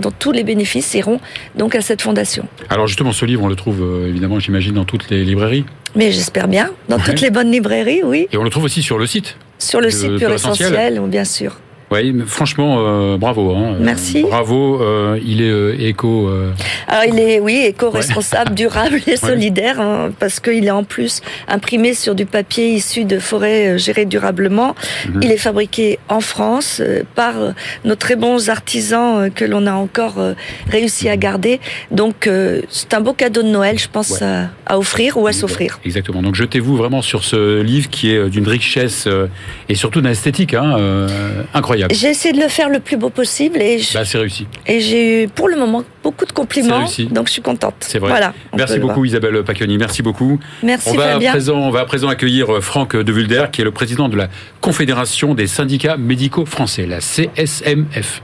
dont 0.00 0.12
tous 0.16 0.32
les 0.32 0.44
bénéfices 0.44 0.94
iront 0.94 1.18
donc 1.56 1.74
à 1.74 1.80
cette 1.80 2.02
fondation. 2.02 2.46
Alors 2.70 2.86
justement, 2.86 3.12
ce 3.12 3.24
livre, 3.24 3.42
on 3.42 3.48
le 3.48 3.56
trouve 3.56 4.06
évidemment, 4.06 4.38
j'imagine, 4.38 4.74
dans 4.74 4.84
toutes 4.84 5.10
les 5.10 5.24
librairies. 5.24 5.64
Mais 5.94 6.12
j'espère 6.12 6.48
bien, 6.48 6.70
dans 6.88 6.96
Ouais. 6.96 7.02
toutes 7.04 7.20
les 7.20 7.30
bonnes 7.30 7.50
librairies, 7.50 8.02
oui, 8.04 8.28
Et 8.32 8.36
on 8.36 8.44
le 8.44 8.50
trouve 8.50 8.64
aussi 8.64 8.82
sur 8.82 8.98
le 8.98 9.06
site. 9.06 9.36
sur 9.58 9.80
le 9.80 9.90
site 9.90 10.10
Essentielle. 10.20 10.32
Essentielle, 10.74 11.00
bien 11.06 11.24
sûr. 11.24 11.56
Oui, 11.90 12.14
franchement, 12.26 12.76
euh, 12.80 13.16
bravo. 13.16 13.54
hein. 13.54 13.76
Merci. 13.80 14.22
Bravo. 14.22 14.82
euh, 14.82 15.18
il 15.24 15.40
est 15.42 15.48
euh, 15.50 15.74
éco. 15.78 16.28
euh, 16.28 16.50
Alors 16.86 17.04
il 17.06 17.18
est, 17.18 17.40
oui, 17.40 17.62
éco-responsable, 17.64 18.54
durable 18.54 19.00
et 19.06 19.16
solidaire, 19.16 19.80
hein, 19.80 20.10
parce 20.18 20.38
qu'il 20.40 20.66
est 20.66 20.70
en 20.70 20.84
plus 20.84 21.22
imprimé 21.48 21.94
sur 21.94 22.14
du 22.14 22.26
papier 22.26 22.72
issu 22.74 23.04
de 23.04 23.18
forêts 23.18 23.68
euh, 23.74 23.78
gérées 23.78 24.04
durablement. 24.04 24.74
Mhm. 25.08 25.20
Il 25.22 25.32
est 25.32 25.38
fabriqué 25.38 25.98
en 26.08 26.20
France 26.20 26.80
euh, 26.84 27.02
par 27.14 27.38
euh, 27.38 27.52
nos 27.84 27.94
très 27.94 28.16
bons 28.16 28.50
artisans 28.50 29.18
euh, 29.22 29.30
que 29.30 29.44
l'on 29.46 29.66
a 29.66 29.72
encore 29.72 30.18
euh, 30.18 30.34
réussi 30.70 31.08
à 31.08 31.16
garder. 31.16 31.58
Donc 31.90 32.26
euh, 32.26 32.60
c'est 32.68 32.92
un 32.94 33.00
beau 33.00 33.14
cadeau 33.14 33.42
de 33.42 33.48
Noël, 33.48 33.78
je 33.78 33.88
pense, 33.88 34.10
Ouais. 34.20 34.26
à, 34.26 34.50
à 34.66 34.78
offrir 34.78 35.16
ou 35.16 35.26
à 35.26 35.32
s'offrir. 35.32 35.80
Exactement. 35.84 36.22
Donc 36.22 36.34
jetez-vous 36.34 36.76
vraiment 36.76 37.02
sur 37.02 37.24
ce 37.24 37.60
livre 37.62 37.88
qui 37.90 38.10
est 38.10 38.28
d'une 38.28 38.46
richesse 38.48 39.04
euh, 39.06 39.26
et 39.68 39.74
surtout 39.74 40.00
d'une 40.00 40.10
esthétique 40.10 40.54
hein, 40.54 40.76
euh, 40.78 41.08
incroyable. 41.82 41.94
J'ai 41.94 42.08
essayé 42.08 42.34
de 42.34 42.40
le 42.40 42.48
faire 42.48 42.68
le 42.68 42.80
plus 42.80 42.96
beau 42.96 43.10
possible 43.10 43.60
et 43.60 43.80
Bah, 43.94 44.04
c'est 44.04 44.18
réussi. 44.18 44.46
et 44.66 44.80
j'ai 44.80 45.24
eu 45.24 45.28
pour 45.28 45.48
le 45.48 45.56
moment 45.56 45.84
beaucoup 46.02 46.24
de 46.24 46.32
compliments, 46.32 46.78
réussi. 46.80 47.06
donc 47.06 47.26
je 47.28 47.32
suis 47.32 47.42
contente. 47.42 47.74
C'est 47.80 47.98
vrai. 47.98 48.10
Voilà, 48.10 48.32
Merci 48.56 48.78
beaucoup 48.78 49.04
Isabelle 49.04 49.42
Pacchioni. 49.44 49.78
Merci 49.78 50.02
beaucoup. 50.02 50.38
Merci 50.62 50.90
on 50.90 50.94
va 50.94 51.14
à 51.16 51.18
présent, 51.18 51.56
on 51.56 51.70
va 51.70 51.80
à 51.80 51.84
présent 51.84 52.08
accueillir 52.08 52.54
euh, 52.54 52.60
Franck 52.60 52.96
de 52.96 53.12
Vulder, 53.12 53.46
qui 53.52 53.60
est 53.60 53.64
le 53.64 53.70
président 53.72 54.08
de 54.08 54.16
la 54.16 54.28
Confédération 54.60 55.34
des 55.34 55.46
syndicats 55.46 55.96
médicaux 55.96 56.46
français, 56.46 56.86
la 56.86 57.00
CSMF. 57.00 58.22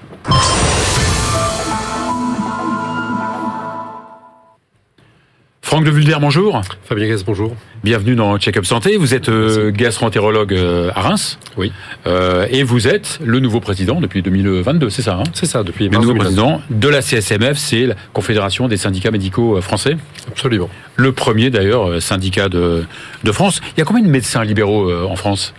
Franck 5.75 5.87
de 5.87 5.91
Vulder, 5.91 6.19
bonjour. 6.21 6.61
Fabien 6.85 7.09
Gaz, 7.09 7.25
bonjour. 7.25 7.57
Bienvenue 7.83 8.15
dans 8.15 8.39
Check-up 8.39 8.65
Santé. 8.65 8.97
Vous 8.97 9.13
êtes 9.13 9.29
euh, 9.29 9.73
gastro-entérologue 9.73 10.55
euh, 10.55 10.93
à 10.95 11.01
Reims. 11.01 11.37
Oui. 11.57 11.73
Euh, 12.07 12.47
et 12.49 12.63
vous 12.63 12.87
êtes 12.87 13.19
le 13.25 13.41
nouveau 13.41 13.59
président 13.59 14.01
depuis 14.01 14.23
2022, 14.23 14.89
c'est 14.89 15.03
ça 15.03 15.17
hein? 15.17 15.25
C'est 15.33 15.47
ça, 15.47 15.65
depuis 15.65 15.89
le 15.89 15.91
nouveau 15.91 16.13
2022. 16.13 16.25
président 16.37 16.61
de 16.71 16.89
la 16.89 17.03
CSMF, 17.03 17.59
c'est 17.59 17.87
la 17.87 17.97
Confédération 18.13 18.69
des 18.69 18.77
syndicats 18.77 19.11
médicaux 19.11 19.57
euh, 19.57 19.61
français. 19.61 19.97
Absolument. 20.29 20.71
Le 20.95 21.11
premier 21.11 21.51
d'ailleurs 21.51 22.01
syndicat 22.01 22.49
de, 22.49 22.85
de 23.25 23.33
France. 23.33 23.61
Il 23.77 23.81
y 23.81 23.83
a 23.83 23.85
combien 23.85 24.05
de 24.05 24.09
médecins 24.09 24.45
libéraux 24.45 24.93
en 24.93 25.17
France? 25.17 25.55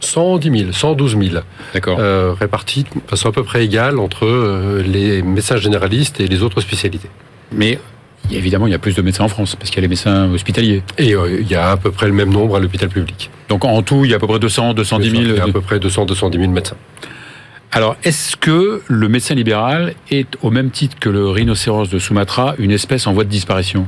110 0.00 0.50
000, 0.62 0.72
112 0.72 1.16
000, 1.16 1.42
D'accord. 1.74 1.98
euh, 2.00 2.32
répartis 2.32 2.86
de 2.92 3.08
façon 3.08 3.28
à 3.28 3.32
peu 3.32 3.44
près 3.44 3.64
égale 3.66 4.00
entre 4.00 4.82
les 4.84 5.22
médecins 5.22 5.58
généralistes 5.58 6.18
et 6.18 6.26
les 6.26 6.42
autres 6.42 6.60
spécialités. 6.60 7.08
Mais 7.52 7.78
il 8.28 8.32
y 8.32 8.36
a- 8.36 8.38
évidemment, 8.38 8.66
il 8.66 8.70
y 8.70 8.74
a 8.74 8.78
plus 8.78 8.94
de 8.94 9.02
médecins 9.02 9.24
en 9.24 9.28
France 9.28 9.56
parce 9.56 9.70
qu'il 9.70 9.78
y 9.78 9.80
a 9.80 9.82
les 9.82 9.88
médecins 9.88 10.30
hospitaliers. 10.32 10.82
Et 10.98 11.14
euh, 11.14 11.40
il 11.40 11.48
y 11.50 11.54
a 11.54 11.70
à 11.72 11.76
peu 11.76 11.90
près 11.90 12.06
le 12.06 12.12
même 12.12 12.30
nombre 12.30 12.56
à 12.56 12.60
l'hôpital 12.60 12.88
public. 12.88 13.30
Donc 13.48 13.64
en 13.64 13.82
tout, 13.82 14.04
il 14.04 14.10
y 14.10 14.14
a 14.14 14.16
à 14.16 14.20
peu 14.20 14.26
près 14.26 14.38
200, 14.38 14.74
210 14.74 15.10
000. 15.10 15.22
Il 15.22 15.34
y 15.36 15.40
a 15.40 15.44
à 15.44 15.48
peu 15.48 15.60
près 15.60 15.78
200, 15.80 16.04
210 16.06 16.38
000 16.38 16.50
médecins. 16.52 16.76
Alors, 17.72 17.96
est-ce 18.02 18.36
que 18.36 18.82
le 18.88 19.08
médecin 19.08 19.34
libéral 19.34 19.94
est, 20.10 20.28
au 20.42 20.50
même 20.50 20.70
titre 20.70 20.96
que 20.98 21.08
le 21.08 21.28
rhinocéros 21.28 21.88
de 21.88 21.98
Sumatra, 22.00 22.54
une 22.58 22.72
espèce 22.72 23.06
en 23.06 23.12
voie 23.12 23.22
de 23.24 23.28
disparition? 23.28 23.86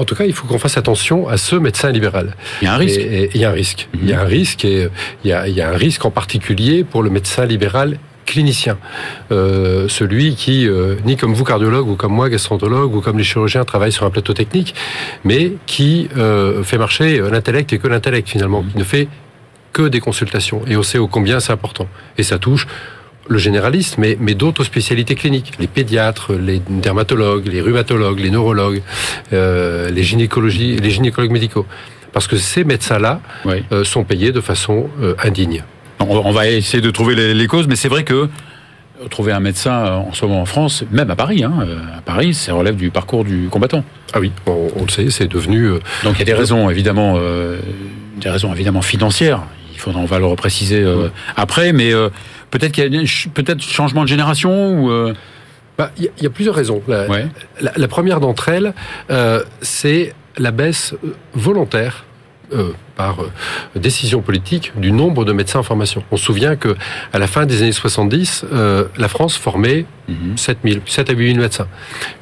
En 0.00 0.04
tout 0.04 0.14
cas, 0.14 0.24
il 0.26 0.32
faut 0.32 0.46
qu'on 0.46 0.60
fasse 0.60 0.76
attention 0.76 1.26
à 1.26 1.38
ce 1.38 1.56
médecin 1.56 1.90
libéral. 1.90 2.36
Il 2.62 2.66
y 2.66 2.68
a 2.68 2.74
un 2.74 2.76
risque. 2.76 3.00
Et- 3.00 3.24
et 3.24 3.30
il 3.34 3.40
y 3.40 3.44
a 3.44 3.50
un 3.50 3.52
risque. 3.52 3.88
Mhm. 3.94 4.00
Il 4.04 4.08
y 4.10 4.12
a 4.12 4.20
un 4.20 4.24
risque 4.24 4.64
et 4.64 4.84
euh, 4.84 4.90
il 5.24 5.30
y 5.30 5.32
a, 5.32 5.48
il 5.48 5.54
y 5.54 5.60
a 5.60 5.70
un 5.70 5.76
risque 5.76 6.04
en 6.04 6.12
particulier 6.12 6.84
pour 6.84 7.02
le 7.02 7.10
médecin 7.10 7.46
libéral 7.46 7.98
clinicien, 8.32 8.76
Euh, 9.30 9.88
celui 9.98 10.26
qui, 10.42 10.56
euh, 10.68 10.96
ni 11.08 11.14
comme 11.20 11.34
vous 11.38 11.44
cardiologue 11.52 11.88
ou 11.92 11.96
comme 12.02 12.14
moi 12.18 12.26
gastroentérologue 12.34 12.92
ou 12.96 13.00
comme 13.04 13.18
les 13.22 13.24
chirurgiens 13.30 13.64
travaille 13.72 13.92
sur 13.98 14.04
un 14.08 14.10
plateau 14.16 14.34
technique, 14.42 14.70
mais 15.28 15.42
qui 15.72 16.08
euh, 16.16 16.62
fait 16.68 16.78
marcher 16.86 17.10
l'intellect 17.34 17.68
et 17.74 17.78
que 17.82 17.88
l'intellect 17.88 18.26
finalement, 18.34 18.62
qui 18.70 18.76
ne 18.78 18.84
fait 18.84 19.06
que 19.76 19.84
des 19.94 20.00
consultations. 20.08 20.60
Et 20.70 20.74
on 20.76 20.82
sait 20.90 20.98
ô 21.04 21.06
combien 21.16 21.40
c'est 21.40 21.52
important. 21.52 21.86
Et 22.18 22.22
ça 22.30 22.38
touche 22.38 22.66
le 23.34 23.38
généraliste, 23.38 23.94
mais, 24.02 24.16
mais 24.26 24.34
d'autres 24.42 24.64
spécialités 24.72 25.14
cliniques, 25.22 25.52
les 25.62 25.66
pédiatres, 25.78 26.32
les 26.48 26.60
dermatologues, 26.86 27.46
les 27.54 27.60
rhumatologues, 27.66 28.20
les 28.26 28.30
neurologues, 28.30 28.80
euh, 29.32 29.90
les 29.96 30.02
gynécologies, 30.10 30.76
les 30.84 30.90
gynécologues 30.96 31.32
médicaux. 31.38 31.66
Parce 32.14 32.26
que 32.26 32.36
ces 32.52 32.64
médecins-là 32.64 33.20
Oui. 33.44 33.62
euh, 33.72 33.84
sont 33.84 34.04
payés 34.04 34.32
de 34.32 34.40
façon 34.40 34.88
euh, 35.02 35.14
indigne. 35.28 35.62
On, 36.00 36.30
va 36.32 36.48
essayer 36.48 36.80
de 36.80 36.90
trouver 36.90 37.14
les, 37.34 37.46
causes, 37.46 37.66
mais 37.66 37.76
c'est 37.76 37.88
vrai 37.88 38.04
que 38.04 38.14
euh, 38.14 39.08
trouver 39.10 39.32
un 39.32 39.40
médecin 39.40 39.72
euh, 39.72 39.90
en 39.96 40.12
ce 40.12 40.24
moment 40.24 40.42
en 40.42 40.46
France, 40.46 40.84
même 40.90 41.10
à 41.10 41.16
Paris, 41.16 41.42
hein, 41.44 41.52
euh, 41.62 41.76
à 41.96 42.00
Paris, 42.00 42.34
ça 42.34 42.54
relève 42.54 42.76
du 42.76 42.90
parcours 42.90 43.24
du 43.24 43.48
combattant. 43.50 43.84
Ah 44.12 44.20
oui, 44.20 44.30
on, 44.46 44.68
on 44.76 44.82
le 44.84 44.88
sait, 44.90 45.10
c'est 45.10 45.26
devenu. 45.28 45.68
Donc 46.04 46.14
il 46.14 46.18
y 46.20 46.22
a 46.22 46.24
des 46.24 46.34
raisons 46.34 46.70
évidemment, 46.70 47.14
euh, 47.18 47.58
des 48.16 48.30
raisons 48.30 48.52
évidemment 48.54 48.82
financières. 48.82 49.42
Il 49.72 49.78
faudra, 49.80 50.00
on 50.00 50.04
va 50.06 50.18
le 50.18 50.26
repréciser 50.26 50.82
euh, 50.82 51.08
après, 51.36 51.72
mais 51.72 51.92
euh, 51.92 52.08
peut-être 52.50 52.72
qu'il 52.72 52.92
y 52.92 52.98
a 52.98 53.02
peut-être 53.34 53.62
changement 53.62 54.02
de 54.02 54.08
génération 54.08 54.80
ou 54.84 55.12
bah, 55.76 55.90
Il 55.98 56.04
y, 56.04 56.08
a- 56.08 56.10
il 56.18 56.22
y 56.24 56.26
a 56.26 56.30
plusieurs 56.30 56.54
raisons. 56.54 56.82
La, 56.88 57.06
ouais. 57.08 57.26
la- 57.60 57.72
la 57.76 57.88
première 57.88 58.20
d'entre 58.20 58.48
elles, 58.48 58.72
c'est 59.62 60.12
la 60.36 60.50
baisse 60.52 60.94
volontaire. 61.34 62.04
Euh, 62.98 63.04
par 63.08 63.20
euh, 63.22 63.30
décision 63.78 64.20
politique 64.22 64.72
du 64.76 64.92
nombre 64.92 65.24
de 65.24 65.32
médecins 65.32 65.60
en 65.60 65.62
formation. 65.62 66.02
On 66.10 66.16
se 66.16 66.24
souvient 66.24 66.56
que 66.56 66.74
à 67.12 67.18
la 67.18 67.26
fin 67.26 67.46
des 67.46 67.62
années 67.62 67.72
70, 67.72 68.44
euh, 68.52 68.84
la 68.98 69.08
France 69.08 69.36
formait 69.36 69.84
Mhm. 70.08 70.38
7 70.38 70.58
000, 70.64 70.78
7 70.86 71.10
à 71.10 71.12
8 71.12 71.32
000 71.32 71.38
médecins. 71.42 71.66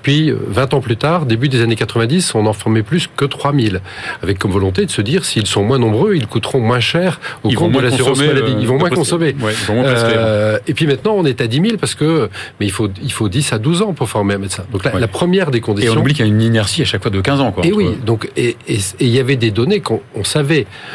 Puis, 0.03 0.29
euh, 0.33 0.37
20 0.49 0.75
ans 0.75 0.81
plus 0.81 0.97
tard, 0.97 1.25
début 1.25 1.49
des 1.49 1.63
années 1.63 1.77
90, 1.77 2.35
on 2.35 2.45
en 2.47 2.53
formait 2.53 2.83
plus 2.83 3.07
que 3.17 3.25
3 3.25 3.53
000, 3.55 3.77
avec 4.25 4.41
comme 4.41 4.51
volonté 4.51 4.85
de 4.87 4.91
se 4.91 5.01
dire, 5.03 5.25
s'ils 5.25 5.47
sont 5.47 5.63
moins 5.63 5.79
nombreux, 5.79 6.17
ils 6.17 6.27
coûteront 6.27 6.59
moins 6.59 6.81
cher 6.81 7.21
au 7.45 7.49
Ils 7.49 7.55
compte 7.55 7.71
de 7.71 7.79
l'assurance 7.79 8.19
maladie. 8.19 8.55
euh, 8.55 8.59
Ils 8.61 8.67
vont 8.67 8.77
moins 8.77 8.91
consommer. 8.91 9.37
Ouais, 9.41 9.53
ils 9.53 9.67
vont 9.69 9.75
moins 9.75 9.85
prescrire. 9.85 10.17
Euh, 10.19 10.59
et 10.67 10.75
puis 10.75 10.89
maintenant, 10.89 11.15
on 11.17 11.25
est 11.25 11.41
à 11.41 11.47
10 11.47 11.61
000 11.61 11.77
parce 11.77 11.95
que, 11.95 12.29
mais 12.59 12.67
il 12.67 12.73
faut, 12.73 12.89
il 13.05 13.13
faut 13.13 13.29
10 13.29 13.53
à 13.53 13.59
12 13.61 13.83
ans 13.83 13.93
pour 13.93 14.09
former 14.11 14.35
un 14.35 14.39
médecin. 14.39 14.65
Donc 14.73 14.83
la, 14.83 14.93
Ouais. 14.93 15.01
la 15.01 15.07
première 15.07 15.53
des 15.53 15.59
Et 15.59 15.61
conditions. 15.61 15.93
on 15.95 15.99
oublie 16.01 16.13
qu'il 16.13 16.27
y 16.27 16.29
a 16.29 16.33
une 16.33 16.43
inertie 16.43 16.83
à 16.83 16.87
chaque 16.87 17.03
fois 17.03 17.13
de 17.13 17.21
15 17.21 17.41
ans. 17.41 17.53
Quoi, 17.53 17.65
Et 17.65 17.69
entre- 17.69 17.77
oui, 17.79 17.91
donc 18.05 18.29
et 18.37 18.57
et- 18.67 18.75
et 18.75 18.81
il 18.99 19.11
y 19.11 19.21
avait 19.21 19.37
des 19.37 19.53
données 19.53 19.79
qu'on 19.79 20.01
on 20.17 20.25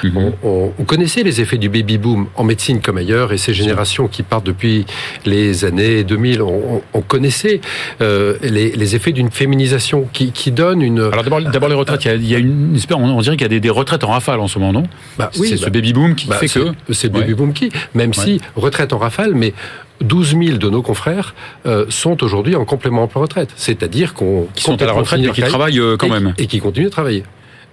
Mhm. 0.03 0.17
on, 0.17 0.33
on- 0.43 0.73
on 0.79 0.83
connaissait 0.83 1.23
les 1.23 1.41
effets 1.41 1.57
du 1.57 1.69
baby 1.69 1.97
boom 1.97 2.27
en 2.35 2.43
médecine 2.43 2.81
comme 2.81 2.97
ailleurs, 2.97 3.33
et 3.33 3.37
ces 3.37 3.53
générations 3.53 4.07
qui 4.07 4.23
partent 4.23 4.45
depuis 4.45 4.85
les 5.25 5.65
années 5.65 6.03
2000, 6.03 6.41
on, 6.41 6.75
on- 6.77 6.81
on 6.93 7.01
connaissait 7.01 7.61
euh, 8.01 8.35
les, 8.41 8.71
les 8.71 8.95
effets 8.95 9.11
d'une 9.11 9.31
féminisation 9.31 10.07
qui, 10.13 10.31
qui 10.31 10.51
donne 10.51 10.81
une. 10.81 10.99
Alors 10.99 11.23
d'abord, 11.23 11.69
les 11.69 11.75
retraites. 11.75 12.03
Il 12.05 12.07
y 12.07 12.11
a, 12.11 12.15
il 12.15 12.27
y 12.29 12.35
a 12.35 12.39
une 12.39 12.77
on, 12.91 13.21
dirait 13.21 13.35
qu'il 13.37 13.43
y 13.43 13.45
a 13.45 13.49
des, 13.49 13.59
des 13.59 13.69
retraites 13.69 14.03
en 14.03 14.09
rafale 14.11 14.39
en 14.39 14.47
ce 14.47 14.59
moment, 14.59 14.73
non? 14.73 14.83
Bah 15.17 15.29
C'est 15.33 15.57
ce 15.57 15.63
bah, 15.65 15.69
baby 15.69 15.93
boom 15.93 16.15
qui 16.15 16.27
bah, 16.27 16.35
fait 16.37 16.47
c'est- 16.47 16.59
que. 16.59 16.93
c'est 16.93 17.07
le 17.07 17.13
baby 17.13 17.29
Ouais. 17.31 17.33
boom 17.35 17.53
qui, 17.53 17.69
même 17.93 18.13
si 18.13 18.41
retraite 18.55 18.93
en 18.93 18.97
rafale, 18.97 19.33
mais 19.35 19.53
12 20.01 20.35
000 20.43 20.57
de 20.57 20.69
nos 20.69 20.81
confrères 20.81 21.35
euh, 21.65 21.85
sont 21.89 22.23
aujourd'hui 22.23 22.55
en 22.55 22.65
complément 22.65 23.03
emploi 23.03 23.21
retraite, 23.21 23.49
c'est-à-dire 23.55 24.13
qu'on 24.15 24.47
Qui 24.55 24.63
sont 24.63 24.81
à 24.81 24.85
la 24.85 24.93
retraite 24.93 25.21
mais 25.21 25.29
qui 25.29 25.41
travaillent 25.41 25.79
euh, 25.79 25.95
quand 25.97 26.07
et 26.07 26.09
qui- 26.09 26.15
même. 26.23 26.33
et 26.37 26.47
qui 26.47 26.59
continuent 26.59 26.85
de 26.85 26.89
travailler. 26.89 27.23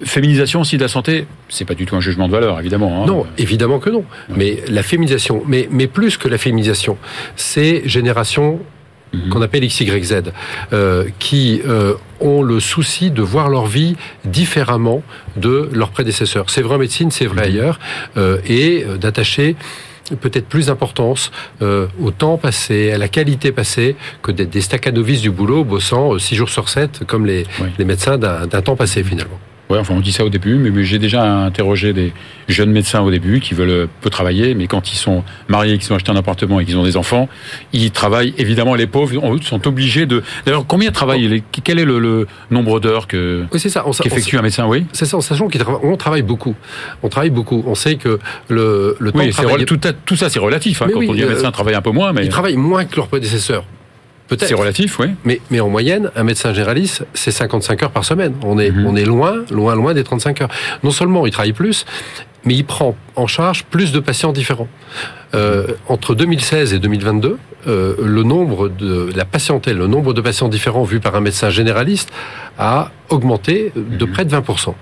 Féminisation 0.05 0.61
aussi 0.61 0.77
de 0.77 0.83
la 0.83 0.89
santé, 0.89 1.27
c'est 1.49 1.65
pas 1.65 1.75
du 1.75 1.85
tout 1.87 1.97
un 1.97 2.01
jugement 2.01 2.29
de 2.29 2.33
valeur, 2.33 2.59
évidemment. 2.61 3.03
hein. 3.03 3.07
Non, 3.07 3.27
évidemment 3.37 3.79
que 3.81 3.91
non. 3.91 4.05
Mais 4.29 4.59
la 4.69 4.83
féminisation, 4.83 5.43
mais, 5.47 5.69
mais 5.73 5.87
plus 5.89 6.17
que 6.17 6.29
la 6.29 6.39
féminisation, 6.39 6.97
c'est 7.37 7.83
génération 7.89 8.61
Mhm. 9.15 9.31
qu'on 9.31 9.41
appelle 9.41 9.67
XYZ, 9.67 10.17
euh, 10.75 11.07
qui 11.19 11.63
euh, 11.67 11.95
ont 12.21 12.43
le 12.43 12.61
souci 12.61 13.11
de 13.11 13.23
voir 13.23 13.49
leur 13.49 13.65
vie 13.65 13.97
différemment 14.27 15.03
de 15.37 15.71
leurs 15.73 15.89
prédécesseurs. 15.91 16.51
C'est 16.51 16.61
vrai 16.61 16.75
en 16.75 16.79
médecine, 16.79 17.11
c'est 17.11 17.25
vrai 17.25 17.45
ailleurs, 17.47 17.81
euh, 18.19 18.37
et 18.47 18.85
euh, 18.87 18.99
d'attacher 18.99 19.57
peut-être 20.21 20.47
plus 20.47 20.67
d'importance 20.67 21.31
euh, 21.63 21.87
au 22.03 22.11
temps 22.11 22.37
passé, 22.37 22.93
à 22.93 22.99
la 22.99 23.09
qualité 23.09 23.51
passée, 23.51 23.97
que 24.23 24.31
d'être 24.31 24.51
des 24.51 24.61
staccanovis 24.61 25.23
du 25.23 25.31
boulot 25.31 25.65
bossant 25.65 26.13
euh, 26.15 26.19
six 26.19 26.35
jours 26.37 26.51
sur 26.51 26.69
7, 26.69 27.05
comme 27.07 27.25
les, 27.25 27.45
Oui. 27.63 27.69
les 27.79 27.85
médecins 27.87 28.19
d'un 28.19 28.47
d'un 28.47 28.61
temps 28.61 28.77
passé 28.77 29.03
finalement. 29.03 29.39
Ouais, 29.71 29.79
enfin 29.79 29.95
on 29.95 30.01
dit 30.01 30.13
ça 30.13 30.25
au 30.25 30.31
début, 30.31 30.55
mais, 30.55 30.71
mais 30.71 30.85
j'ai 30.85 30.99
déjà 30.99 31.23
interrogé 31.45 31.93
des 31.93 32.13
jeunes 32.49 32.71
médecins 32.71 33.03
au 33.03 33.11
début 33.11 33.41
qui 33.41 33.53
veulent 33.55 33.69
euh, 33.71 33.87
peu 34.01 34.09
travailler, 34.09 34.55
mais 34.55 34.67
quand 34.67 34.91
ils 34.93 34.97
sont 34.97 35.25
mariés, 35.49 35.77
qu'ils 35.79 35.93
ont 35.93 35.97
acheté 35.97 36.11
un 36.11 36.17
appartement 36.17 36.59
et 36.61 36.65
qu'ils 36.65 36.79
ont 36.79 36.85
des 36.85 36.97
enfants, 36.97 37.29
ils 37.75 37.91
travaillent. 37.91 38.33
Évidemment, 38.39 38.75
les 38.75 38.87
pauvres 38.87 39.19
on- 39.23 39.41
sont 39.43 39.67
obligés 39.69 40.07
de. 40.07 40.23
D'ailleurs, 40.47 40.65
combien 40.67 40.91
travaillent 40.91 41.43
Quel 41.65 41.79
est 41.79 41.85
le, 41.85 41.99
le 41.99 42.27
nombre 42.51 42.81
d'heures 42.81 43.07
que 43.07 43.45
Oui, 43.53 43.61
c'est 43.61 43.69
ça. 43.69 43.85
Qu'effectue 44.03 44.39
un 44.39 44.43
médecin? 44.43 44.67
Oui. 44.67 44.87
C'est 44.93 45.05
ça, 45.05 45.17
en 45.19 45.21
sachant 45.21 45.49
qu'on 45.49 45.97
travaille 45.97 46.23
beaucoup. 46.23 46.55
On 47.03 47.09
travaille 47.09 47.31
beaucoup. 47.31 47.63
On 47.67 47.75
sait 47.75 47.97
que 47.97 48.19
le, 48.49 48.97
le 48.99 49.13
temps 49.13 49.19
Oui, 49.19 49.27
de 49.29 49.33
travailler... 49.33 49.67
tout, 49.67 50.17
ça 50.17 50.31
c'est 50.31 50.39
relatif. 50.39 50.81
Hein, 50.83 50.87
quand 50.93 50.99
oui, 50.99 51.09
on 51.11 51.15
dit 51.15 51.23
un 51.23 51.29
médecin 51.29 51.51
travaille 51.51 51.75
un 51.75 51.83
peu 51.83 51.91
moins, 51.91 52.13
mais 52.13 52.25
Ils 52.25 52.29
travaillent 52.31 52.57
moins 52.57 52.85
que 52.87 52.97
leurs 52.97 53.09
prédécesseurs. 53.09 53.65
C'est 54.39 54.55
relatif, 54.55 54.99
oui. 54.99 55.09
Mais, 55.25 55.41
mais 55.51 55.61
en 55.61 55.69
moyenne, 55.69 56.11
un 56.17 56.25
médecin 56.25 56.53
généraliste, 56.53 57.05
c'est 57.15 57.31
55 57.31 57.83
heures 57.83 57.91
par 57.91 58.05
semaine. 58.05 58.35
On 58.43 58.59
est, 58.59 58.71
Mhm. 58.71 58.87
on 58.87 58.97
est 58.97 59.05
loin, 59.05 59.37
loin, 59.51 59.75
loin 59.75 59.95
des 59.95 60.05
35 60.05 60.43
heures. 60.43 60.49
Non 60.83 60.91
seulement 60.91 61.27
il 61.27 61.33
travaille 61.33 61.53
plus, 61.53 61.87
mais 62.45 62.55
il 62.55 62.65
prend 62.65 62.95
en 63.17 63.27
charge 63.27 63.65
plus 63.65 63.93
de 63.93 64.01
patients 64.01 64.33
différents. 64.33 64.69
Euh, 65.35 65.67
entre 65.89 66.15
2016 66.15 66.73
et 66.75 66.79
2022, 66.79 67.39
euh, 67.67 67.95
le 68.03 68.23
nombre 68.23 68.69
de 68.69 69.11
la 69.15 69.25
patientèle, 69.25 69.77
le 69.77 69.87
nombre 69.87 70.15
de 70.15 70.21
patients 70.21 70.49
différents 70.49 70.85
vus 70.85 71.01
par 71.01 71.15
un 71.17 71.21
médecin 71.21 71.51
généraliste 71.51 72.11
a 72.59 72.91
augmenté 73.11 73.73
de 73.77 74.05
Mhm. 74.05 74.13
près 74.13 74.25
de 74.25 74.31
20%. 74.31 74.75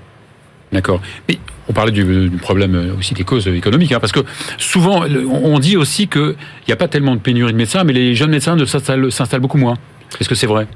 D'accord. 0.77 1.01
Mais 1.29 1.39
on 1.69 1.73
parlait 1.73 1.93
du, 1.93 2.29
du, 2.29 2.37
problème 2.37 2.95
aussi 2.99 3.15
des 3.15 3.25
causes 3.25 3.49
économiques, 3.49 3.93
hein, 3.93 4.01
parce 4.01 4.13
que 4.13 4.21
souvent 4.59 5.05
on 5.05 5.59
dit 5.59 5.77
aussi 5.77 6.07
qu'il 6.07 6.37
n'y 6.69 6.73
a 6.73 6.77
pas 6.77 6.89
tellement 6.89 7.15
de 7.15 7.21
pénurie 7.21 7.53
de 7.53 7.57
médecins, 7.57 7.83
mais 7.83 7.93
les 7.93 8.15
jeunes 8.15 8.31
médecins 8.31 8.57
s'installent 8.67 9.41
beaucoup 9.41 9.59
moins. 9.59 9.77
Est-ce 10.21 10.29
que 10.29 10.35
c'est 10.35 10.47
vrai? 10.47 10.67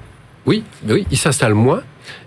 Oui, 0.46 0.64
oui, 0.88 1.06
ils 1.10 1.18
s'installent 1.18 1.54
moins. 1.54 1.82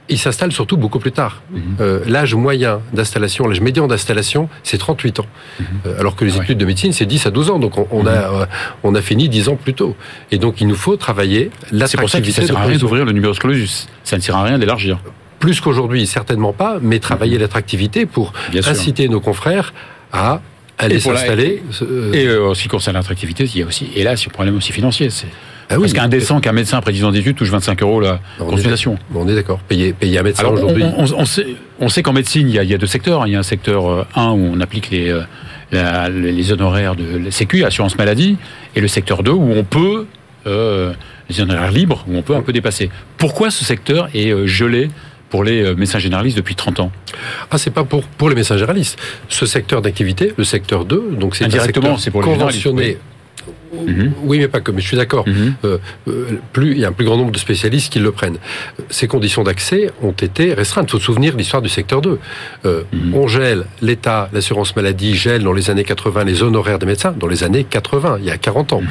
Ils 0.10 0.20
s'installent 0.20 0.52
surtout 0.52 0.78
beaucoup 0.78 1.00
plus 1.00 1.12
tard. 1.12 1.42
Mhm. 1.52 1.62
Euh, 1.80 2.00
l'âge 2.08 2.36
moyen 2.36 2.82
d'installation, 2.94 3.48
l'âge 3.48 3.62
médian 3.62 3.88
d'installation, 3.88 4.50
c'est 4.62 4.78
38 4.78 5.20
ans. 5.20 5.26
Mhm. 5.60 5.66
Euh, 5.86 6.00
alors 6.00 6.16
que 6.16 6.26
les 6.26 6.38
ouais. 6.38 6.44
études 6.44 6.58
de 6.58 6.66
médecine, 6.66 6.94
c'est 6.94 7.06
10 7.06 7.26
à 7.26 7.32
12 7.32 7.50
ans. 7.50 7.60
Donc 7.60 7.78
on, 7.78 7.88
on 7.92 8.06
a, 8.06 8.12
euh, 8.12 8.46
on 8.84 8.96
a 8.96 9.02
fini 9.02 9.30
10 9.30 9.50
ans 9.50 9.56
plus 9.56 9.74
tôt. 9.74 9.96
Et 10.32 10.38
donc 10.38 10.62
il 10.62 10.68
nous 10.68 10.76
faut 10.76 10.96
travailler 10.96 11.52
C'est 11.86 11.98
pour 11.98 12.10
ça 12.10 12.20
que 12.20 12.26
l'attractivité 12.26 12.34
ça 12.34 12.42
de 12.42 12.48
sert 12.48 12.58
à 12.58 12.66
rien 12.66 12.78
d'ouvrir 12.78 13.06
le 13.06 13.12
numerus 13.14 13.40
clausus. 13.40 13.88
Ça 14.04 14.18
ne 14.18 14.22
sert 14.22 14.36
à 14.36 14.44
rien 14.44 14.60
d'élargir. 14.60 15.00
Plus 15.44 15.60
qu'aujourd'hui, 15.60 16.08
certainement 16.08 16.54
pas, 16.54 16.78
mais 16.82 17.00
travailler 17.00 17.38
l'attractivité 17.38 18.06
pour 18.06 18.28
Mhm. 18.32 18.52
Bien 18.54 18.62
sûr. 18.62 18.72
inciter 18.72 19.10
nos 19.10 19.20
confrères 19.20 19.74
à 20.14 20.40
aller 20.78 20.96
Et 20.96 21.00
pour 21.02 21.12
s'installer. 21.18 21.62
euh, 21.82 22.14
Et 22.14 22.28
euh, 22.28 22.48
en 22.52 22.54
ce 22.54 22.62
qui 22.62 22.70
concerne 22.70 22.96
l'attractivité, 22.96 23.44
il 23.54 23.60
y 23.60 23.62
a 23.62 23.66
aussi, 23.66 23.90
hélas, 23.94 24.26
un 24.26 24.30
problème 24.30 24.56
aussi 24.56 24.72
financier. 24.72 25.10
C'est 25.10 25.28
ah 25.70 25.76
oui, 25.76 25.82
parce 25.82 25.92
qu'un 25.92 26.08
décent 26.08 26.40
qu'un 26.40 26.54
médecin 26.54 26.80
président 26.80 27.12
d'études 27.12 27.36
touche 27.36 27.50
25 27.50 27.82
euros 27.82 28.00
la 28.00 28.22
on 28.40 28.46
consultation. 28.46 28.98
On 29.14 29.28
est 29.28 29.36
d'accord. 29.36 29.60
Payer, 29.68 29.92
payer 29.92 30.18
un 30.20 30.24
médecin 30.24 30.46
on, 30.48 30.54
aujourd'hui. 30.54 30.86
on- 30.98 31.04
on 31.14 31.26
sait, 31.26 31.46
on 31.82 31.90
sait 31.90 32.04
qu'en 32.04 32.14
médecine, 32.14 32.48
il 32.48 32.56
y, 32.56 32.60
a, 32.60 32.64
il 32.64 32.70
y 32.70 32.74
a 32.74 32.78
deux 32.78 32.86
secteurs. 32.88 33.28
Il 33.28 33.34
y 33.34 33.36
a 33.36 33.40
un 33.40 33.44
secteur 33.44 33.86
euh, 33.92 34.06
1 34.16 34.30
où 34.32 34.50
on 34.56 34.62
applique 34.62 34.92
les, 34.92 35.10
euh, 35.10 35.24
la- 35.74 36.08
les 36.08 36.54
honoraires 36.54 36.96
de 36.96 37.18
la 37.18 37.32
Sécu, 37.32 37.66
assurance 37.66 37.98
maladie, 37.98 38.38
et 38.78 38.80
le 38.80 38.88
secteur 38.88 39.24
2 39.24 39.32
où 39.32 39.52
on 39.52 39.66
peut, 39.66 40.06
euh, 40.48 40.94
les 41.30 41.42
honoraires 41.42 41.72
libres, 41.74 42.06
où 42.08 42.16
on 42.16 42.22
peut 42.22 42.36
un 42.36 42.42
peu 42.44 42.54
dépasser. 42.54 42.90
Pourquoi 43.18 43.52
ce 43.52 43.66
secteur 43.66 44.08
est 44.14 44.32
euh, 44.32 44.48
gelé 44.48 44.88
pour 45.34 45.44
les 45.44 45.64
euh, 45.64 45.74
médecins 45.74 45.98
généralistes 45.98 46.38
depuis 46.38 46.54
30 46.54 46.80
ans 46.80 46.92
Ah, 47.50 47.58
c'est 47.58 47.72
pas 47.72 47.84
pour, 47.84 48.04
pour 48.04 48.30
les 48.30 48.36
médecins 48.36 48.56
généralistes. 48.56 49.00
Ce 49.30 49.48
secteur 49.48 49.82
d'activité, 49.82 50.32
le 50.38 50.44
secteur 50.44 50.86
2, 50.86 51.16
donc 51.20 51.36
c'est 51.36 51.46
un 51.46 51.50
secteur 51.50 52.00
c'est 52.00 52.12
pour 52.12 52.22
Mhm. 53.74 54.14
Oui, 54.24 54.40
mais 54.40 54.48
pas 54.48 54.62
que. 54.62 54.72
Mais 54.72 54.82
je 54.82 54.88
suis 54.88 54.98
d'accord. 54.98 55.28
Mhm. 55.28 55.56
Euh, 55.66 55.78
euh, 56.08 56.40
plus 56.52 56.72
il 56.72 56.80
y 56.80 56.86
a 56.86 56.90
un 56.90 56.92
plus 56.92 57.06
grand 57.06 57.18
nombre 57.18 57.32
de 57.32 57.38
spécialistes 57.38 57.92
qui 57.92 58.00
le 58.00 58.12
prennent. 58.12 58.38
Ces 58.90 59.08
conditions 59.08 59.44
d'accès 59.44 59.90
ont 60.02 60.12
été 60.12 60.54
restreintes. 60.54 60.88
Il 60.90 60.92
faut 60.92 61.00
se 61.00 61.06
souvenir 61.06 61.34
de 61.34 61.38
l'histoire 61.38 61.62
du 61.62 61.70
secteur 61.70 62.02
2. 62.02 62.20
Euh, 62.66 62.84
Mhm. 62.94 63.16
On 63.16 63.28
gèle, 63.28 63.66
l'État, 63.82 64.30
l'assurance 64.34 64.76
maladie 64.76 65.16
gèle 65.16 65.44
dans 65.44 65.54
les 65.54 65.70
années 65.70 65.84
80 65.84 66.24
les 66.24 66.44
honoraires 66.44 66.80
des 66.80 66.86
médecins, 66.86 67.14
dans 67.18 67.28
les 67.28 67.44
années 67.44 67.64
80, 67.64 68.18
il 68.20 68.26
y 68.26 68.32
a 68.32 68.38
40 68.38 68.74
ans. 68.74 68.82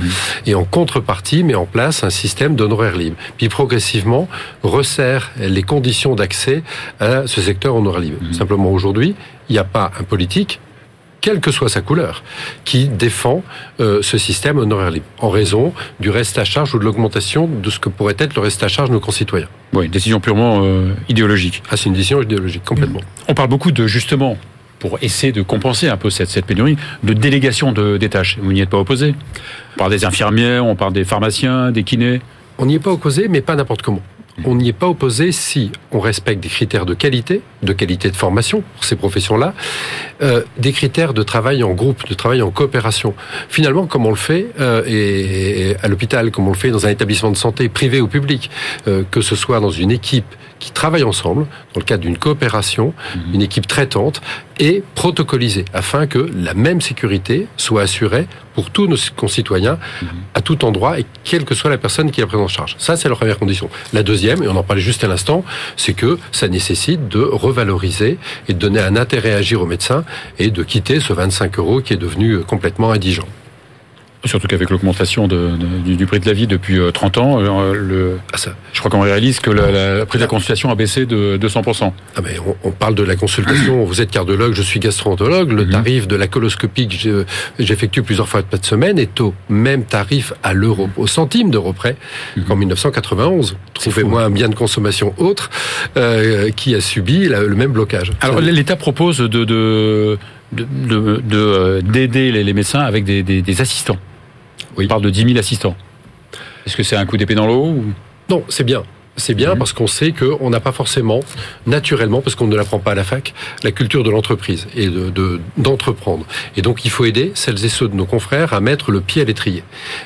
Et 0.47 0.55
en 0.55 0.65
contrepartie, 0.65 1.45
met 1.45 1.55
en 1.55 1.67
place 1.67 2.05
un 2.05 2.11
système 2.11 2.57
d'honoraires 2.57 2.97
libres. 2.97 3.17
Puis 3.37 3.49
progressivement, 3.49 4.29
resserre 4.63 5.31
les 5.39 5.63
conditions 5.63 6.15
d'accès 6.15 6.63
à 7.01 7.27
ce 7.27 7.41
secteur 7.41 7.77
honoraire 7.77 8.01
libre. 8.01 8.19
Simplement 8.33 8.71
aujourd'hui, 8.73 9.15
il 9.49 9.53
n'y 9.53 9.59
a 9.59 9.65
pas 9.65 9.91
un 9.99 10.03
politique 10.05 10.61
quelle 11.23 11.41
que 11.41 11.51
soit 11.51 11.71
sa 11.71 11.81
couleur, 11.81 12.23
qui 12.67 12.89
défend 12.89 13.43
euh, 13.81 14.03
ce 14.03 14.19
système 14.19 14.59
honoraire 14.59 14.91
libre, 14.91 15.07
en 15.21 15.31
raison 15.31 15.73
du 16.01 16.11
reste 16.11 16.37
à 16.37 16.45
charge 16.45 16.75
ou 16.75 16.79
de 16.79 16.85
l'augmentation 16.85 17.47
de 17.47 17.71
ce 17.71 17.79
que 17.79 17.89
pourrait 17.89 18.17
être 18.19 18.35
le 18.35 18.43
reste 18.43 18.63
à 18.63 18.69
charge 18.69 18.91
de 18.91 18.95
nos 18.95 19.01
concitoyens. 19.01 19.49
Oui, 19.73 19.89
décision 19.89 20.21
purement 20.21 20.61
euh, 20.63 20.93
idéologique. 21.09 21.63
Ah, 21.71 21.79
c'est 21.79 21.87
une 21.87 21.95
décision 21.95 22.21
idéologique, 22.21 22.65
complètement. 22.65 23.01
On 23.29 23.35
parle 23.35 23.49
beaucoup 23.49 23.73
de 23.73 23.87
justement, 23.87 24.37
pour 24.81 24.99
essayer 25.01 25.33
de 25.33 25.43
compenser 25.43 25.89
un 25.89 25.97
peu 25.97 26.11
cette, 26.11 26.29
cette 26.29 26.45
pénurie, 26.45 26.77
de 27.05 27.13
délégation 27.13 27.71
de, 27.71 27.97
des 27.97 28.09
tâches. 28.09 28.39
Vous 28.43 28.53
n'y 28.53 28.61
êtes 28.61 28.69
pas 28.69 28.79
opposé? 28.79 29.15
On 29.77 29.79
parle 29.79 29.93
des 29.93 30.05
infirmières, 30.05 30.67
on 30.67 30.75
parle 30.75 30.93
des 30.93 31.05
pharmaciens, 31.05 31.71
des 31.71 31.85
kinés. 31.85 32.21
On 32.59 32.67
n'y 32.67 32.75
est 32.75 32.81
pas 32.81 32.91
opposé, 32.91 33.29
mais 33.29 33.41
pas 33.41 33.55
n'importe 33.55 33.83
comment. 33.83 34.03
On 34.45 34.55
n'y 34.55 34.69
est 34.69 34.73
pas 34.73 34.89
opposé 34.89 35.31
si 35.31 35.73
on 35.91 36.01
respecte 36.01 36.43
des 36.43 36.49
critères 36.49 36.87
de 36.87 36.95
qualité, 36.95 37.43
de 37.63 37.73
qualité 37.73 38.11
de 38.11 38.17
formation 38.17 38.63
pour 38.75 38.85
ces 38.85 38.97
professions-là, 38.97 39.53
euh, 40.23 40.43
des 40.57 40.73
critères 40.73 41.13
de 41.13 41.23
travail 41.23 41.63
en 41.63 41.73
groupe, 41.73 42.09
de 42.09 42.15
travail 42.15 42.41
en 42.41 42.51
coopération. 42.51 43.15
Finalement, 43.51 43.87
comme 43.87 44.07
on 44.07 44.11
le 44.11 44.17
fait 44.17 44.47
euh, 44.59 44.83
et, 44.87 45.77
à 45.83 45.89
l'hôpital, 45.89 46.31
comme 46.31 46.49
on 46.49 46.53
le 46.53 46.57
fait 46.57 46.71
dans 46.71 46.87
un 46.87 46.91
établissement 46.91 47.31
de 47.31 47.37
santé 47.37 47.69
privé 47.69 48.01
ou 48.01 48.09
public, 48.09 48.51
euh, 48.89 49.03
que 49.11 49.21
ce 49.21 49.37
soit 49.37 49.61
dans 49.61 49.71
une 49.71 49.91
équipe 49.91 50.35
qui 50.63 50.71
travaille 50.71 51.03
ensemble, 51.03 51.47
dans 51.75 51.81
le 51.81 51.85
cadre 51.85 52.03
d'une 52.03 52.17
coopération, 52.17 52.95
une 53.35 53.43
équipe 53.43 53.67
traitante 53.67 54.23
et 54.61 54.85
protocolisée, 54.95 55.65
afin 55.75 56.07
que 56.07 56.31
la 56.33 56.55
même 56.55 56.81
sécurité 56.81 57.49
soit 57.57 57.83
assurée 57.83 58.29
pour 58.55 58.71
tous 58.71 58.87
nos 58.87 58.97
concitoyens 59.17 59.79
à 60.35 60.41
tout 60.41 60.65
endroit 60.65 61.01
et 61.01 61.07
quelle 61.25 61.45
que 61.45 61.57
soit 61.57 61.69
la 61.69 61.79
personne 61.79 62.13
qui 62.13 62.21
la 62.21 62.29
prenne 62.29 62.41
en 62.41 62.49
charge. 62.49 62.77
Ça, 62.79 62.97
c'est 62.97 63.09
la 63.09 63.17
première 63.17 63.41
condition. 63.41 63.69
La 63.93 64.05
deuxième, 64.05 64.41
et 64.45 64.47
on 64.47 64.55
en 64.55 64.63
parlait 64.63 64.81
juste 64.81 65.03
à 65.03 65.09
l'instant, 65.09 65.45
c'est 65.77 65.95
que 65.95 66.17
ça 66.31 66.47
nécessite 66.47 67.09
de 67.09 67.21
revaloriser 67.21 68.19
et 68.47 68.55
de 68.55 68.59
donner 68.59 68.79
un 68.79 68.95
intérêt 68.95 69.33
à 69.33 69.39
agir 69.39 69.61
aux 69.63 69.67
médecins 69.67 70.05
et 70.39 70.53
de 70.53 70.63
quitter 70.63 71.01
ce 71.01 71.13
25 71.13 71.59
euros 71.59 71.81
qui 71.81 71.93
est 71.93 71.97
devenu 71.97 72.35
euh, 72.35 72.43
complètement 72.43 72.93
indigent. 72.93 73.27
Surtout 74.25 74.47
qu'avec 74.47 74.71
l'augmentation 74.71 75.27
de, 75.27 75.57
de- 75.57 75.79
du, 75.85 75.97
du 75.97 76.07
prix 76.07 76.21
de 76.21 76.27
la 76.27 76.33
vie 76.33 76.47
depuis 76.47 76.79
euh, 76.79 76.93
30 76.93 77.19
ans, 77.19 77.41
euh, 77.41 77.73
le, 77.75 78.19
Ah, 78.33 78.37
ça, 78.39 78.55
je 78.73 78.79
crois 78.79 78.89
qu'on 78.91 79.01
réalise 79.01 79.41
que 79.41 79.51
le 79.51 80.05
prix 80.05 80.19
de 80.19 80.23
la 80.23 80.29
consultation 80.29 80.71
a 80.71 80.77
baissé 80.77 81.07
de 81.07 81.37
200%. 81.43 81.93
Ah 82.17 82.21
mais 82.23 82.37
on, 82.47 82.55
on 82.63 82.71
parle 82.71 82.95
de 82.95 83.03
la 83.03 83.17
consultation. 83.17 83.85
Vous 83.85 84.01
êtes 84.01 84.11
cardiologue, 84.13 84.55
je 84.55 84.63
suis 84.63 84.79
gastroentérologue. 84.79 85.51
Le 85.51 85.65
Mhm. 85.65 85.71
tarif 85.73 86.07
de 86.09 86.15
la 86.17 86.29
coloscopie 86.29 86.87
que 86.87 87.27
j'effectue 87.59 88.03
plusieurs 88.03 88.29
fois 88.29 88.43
par 88.45 88.65
semaine 88.65 88.99
est 88.99 89.21
au 89.21 89.35
même 89.49 89.85
tarif 89.85 90.33
à 90.45 90.53
l'euro, 90.53 90.89
au 90.97 91.07
centime 91.09 91.51
d'euro 91.51 91.73
près 91.73 91.97
qu'en 92.47 92.55
1991. 92.57 93.57
Trouvez-moi 93.75 94.23
un 94.23 94.31
bien 94.31 94.49
de 94.49 94.55
consommation 94.55 95.15
autre 95.19 95.51
euh, 95.97 96.51
qui 96.51 96.75
a 96.77 96.81
subi 96.81 97.27
la- 97.29 97.43
le 97.43 97.57
même 97.57 97.73
blocage. 97.73 98.13
Alors 98.21 98.41
l'État 98.41 98.77
propose 98.77 99.19
de 99.19 99.27
de 99.45 100.19
de- 100.53 100.67
de- 100.87 101.23
de, 101.25 101.37
euh, 101.39 101.81
d'aider 101.81 102.31
les, 102.31 102.45
les 102.45 102.53
médecins 102.53 102.81
avec 102.81 103.05
des, 103.05 103.23
des- 103.23 103.41
des 103.43 103.61
assistants. 103.63 103.97
Oui. 104.77 104.87
On 104.87 104.89
parle 104.89 105.03
de 105.03 105.11
10 105.11 105.25
000 105.25 105.39
assistants. 105.39 105.77
Est-ce 106.67 106.77
que 106.77 106.83
c'est 106.83 106.97
un 106.97 107.07
coup 107.07 107.17
d'épée 107.17 107.35
dans 107.35 107.47
l'eau 107.47 107.67
ou... 107.67 107.93
Non, 108.29 108.45
c'est 108.49 108.65
bien. 108.65 108.83
C'est 109.17 109.35
bien 109.35 109.53
Mhm. 109.53 109.59
parce 109.59 109.73
qu'on 109.75 109.87
sait 109.87 110.13
qu'on 110.13 110.49
n'a 110.49 110.59
pas 110.61 110.73
forcément, 110.73 111.21
naturellement, 111.67 112.23
parce 112.23 112.35
qu'on 112.35 112.47
ne 112.47 112.57
l'apprend 112.57 112.79
pas 112.79 112.93
à 112.93 112.95
la 112.95 113.05
fac, 113.05 113.35
la 113.63 113.71
culture 113.71 114.05
de 114.05 114.11
l'entreprise 114.11 114.67
et 114.75 114.87
de 114.87 115.11
de- 115.11 115.41
d'entreprendre. 115.59 116.25
et 116.57 116.63
donc, 116.63 116.85
il 116.87 116.91
faut 116.91 117.05
aider 117.05 117.33
celles 117.35 117.63
et 117.65 117.69
ceux 117.69 117.89
de 117.89 117.95
nos 117.95 118.07
confrères 118.07 118.55
à 118.55 118.61
mettre 118.61 118.91
le 118.91 119.01
pied 119.03 119.21
à 119.21 119.25
l'étrier. 119.27 119.63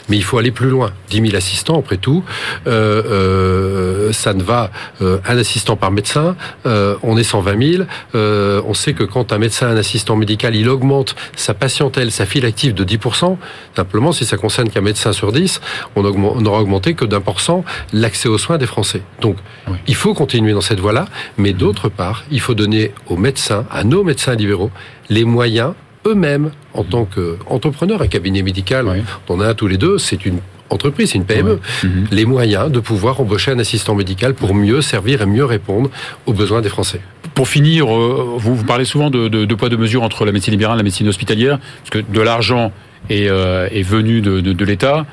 Mais 0.09 0.16
il 0.16 0.25
faut 0.25 0.38
aller 0.38 0.51
plus 0.51 0.69
loin. 0.69 0.90
10 1.11 1.21
000 1.21 1.37
assistants, 1.37 1.79
après 1.79 1.97
tout, 1.99 2.25
euh, 2.66 3.03
euh, 3.07 4.12
ça 4.12 4.35
ne 4.35 4.42
va 4.42 4.71
euh, 5.03 5.19
un 5.27 5.38
assistant 5.38 5.77
par 5.77 5.90
médecin. 5.90 6.37
euh, 6.66 6.97
on 7.03 7.16
est 7.16 7.23
120 7.23 7.57
000. 7.77 7.85
euh, 8.14 8.61
on 8.66 8.75
sait 8.75 8.92
que 8.95 9.05
quand 9.05 9.33
un 9.33 9.38
médecin, 9.38 9.69
un 9.69 9.77
assistant 9.77 10.16
médical, 10.16 10.55
il 10.57 10.69
augmente 10.69 11.14
sa 11.37 11.55
patientèle, 11.55 12.11
sa 12.11 12.27
file 12.27 12.45
active 12.45 12.75
de 12.75 12.85
10% 12.85 13.38
Simplement, 13.77 14.12
si 14.12 14.25
ça 14.25 14.37
concerne 14.37 14.69
qu'un 14.71 14.81
médecin 14.81 15.12
sur 15.12 15.33
10, 15.33 15.61
on, 15.97 16.05
augmente- 16.05 16.35
on 16.37 16.40
n'aura 16.40 16.61
augmenté 16.61 16.95
que 16.95 17.05
d'un 17.05 17.21
pour 17.21 17.40
cent 17.40 17.64
l'accès 17.92 18.29
aux 18.29 18.38
soins 18.38 18.59
des 18.59 18.66
Français. 18.66 18.95
Donc, 19.20 19.37
Oui. 19.68 19.76
il 19.87 19.94
faut 19.94 20.14
continuer 20.14 20.52
dans 20.52 20.61
cette 20.61 20.80
voie-là, 20.80 21.06
mais 21.38 21.52
d'autre 21.52 21.88
part, 21.88 22.24
il 22.30 22.40
faut 22.40 22.54
donner 22.54 22.92
aux 23.09 23.16
médecins, 23.16 23.64
à 23.70 23.85
nos 23.85 24.04
médecins 24.04 24.35
libéraux, 24.35 24.70
les 25.09 25.24
moyens 25.24 25.72
eux-mêmes, 26.06 26.50
en 26.72 26.85
tant 26.85 27.04
qu'entrepreneurs, 27.04 28.00
un 28.02 28.06
cabinet 28.06 28.42
médical, 28.42 28.87
Oui. 28.87 28.98
on 29.28 29.35
en 29.37 29.40
a 29.40 29.54
tous 29.54 29.66
les 29.66 29.76
deux, 29.76 29.98
c'est 29.98 30.24
une 30.24 30.38
entreprise, 30.70 31.11
c'est 31.11 31.18
une 31.18 31.24
PME, 31.24 31.61
Mhm. 31.85 32.06
les 32.11 32.24
moyens 32.24 32.70
de 32.70 32.80
pouvoir 32.80 33.20
embaucher 33.20 33.52
un 33.52 33.59
assistant 33.59 33.94
médical 33.94 34.35
pour 34.35 34.54
mieux 34.54 34.82
servir 34.82 35.22
et 35.22 35.26
mieux 35.26 35.44
répondre 35.44 35.90
aux 36.26 36.32
besoins 36.32 36.61
des 36.61 36.68
Français. 36.68 37.00
Pour 37.35 37.48
finir, 37.48 37.87
euh, 37.92 38.35
vous, 38.37 38.54
vous 38.56 38.64
parlez 38.64 38.85
souvent 38.85 39.11
de, 39.11 39.28
de, 39.28 39.44
de 39.44 39.54
poids 39.54 39.68
de 39.68 39.76
mesure 39.76 40.02
entre 40.02 40.24
la 40.24 40.32
médecine 40.32 40.52
libérale 40.52 40.76
et 40.76 40.78
la 40.78 40.82
médecine 40.85 41.09
hospitalière, 41.09 41.59
parce 41.59 41.90
que 41.90 41.98
de 42.12 42.20
l'argent 42.20 42.72
est, 43.11 43.28
euh, 43.28 43.68
est 43.70 43.82
venu 43.82 44.20
de 44.20 44.64
l'État, 44.64 45.06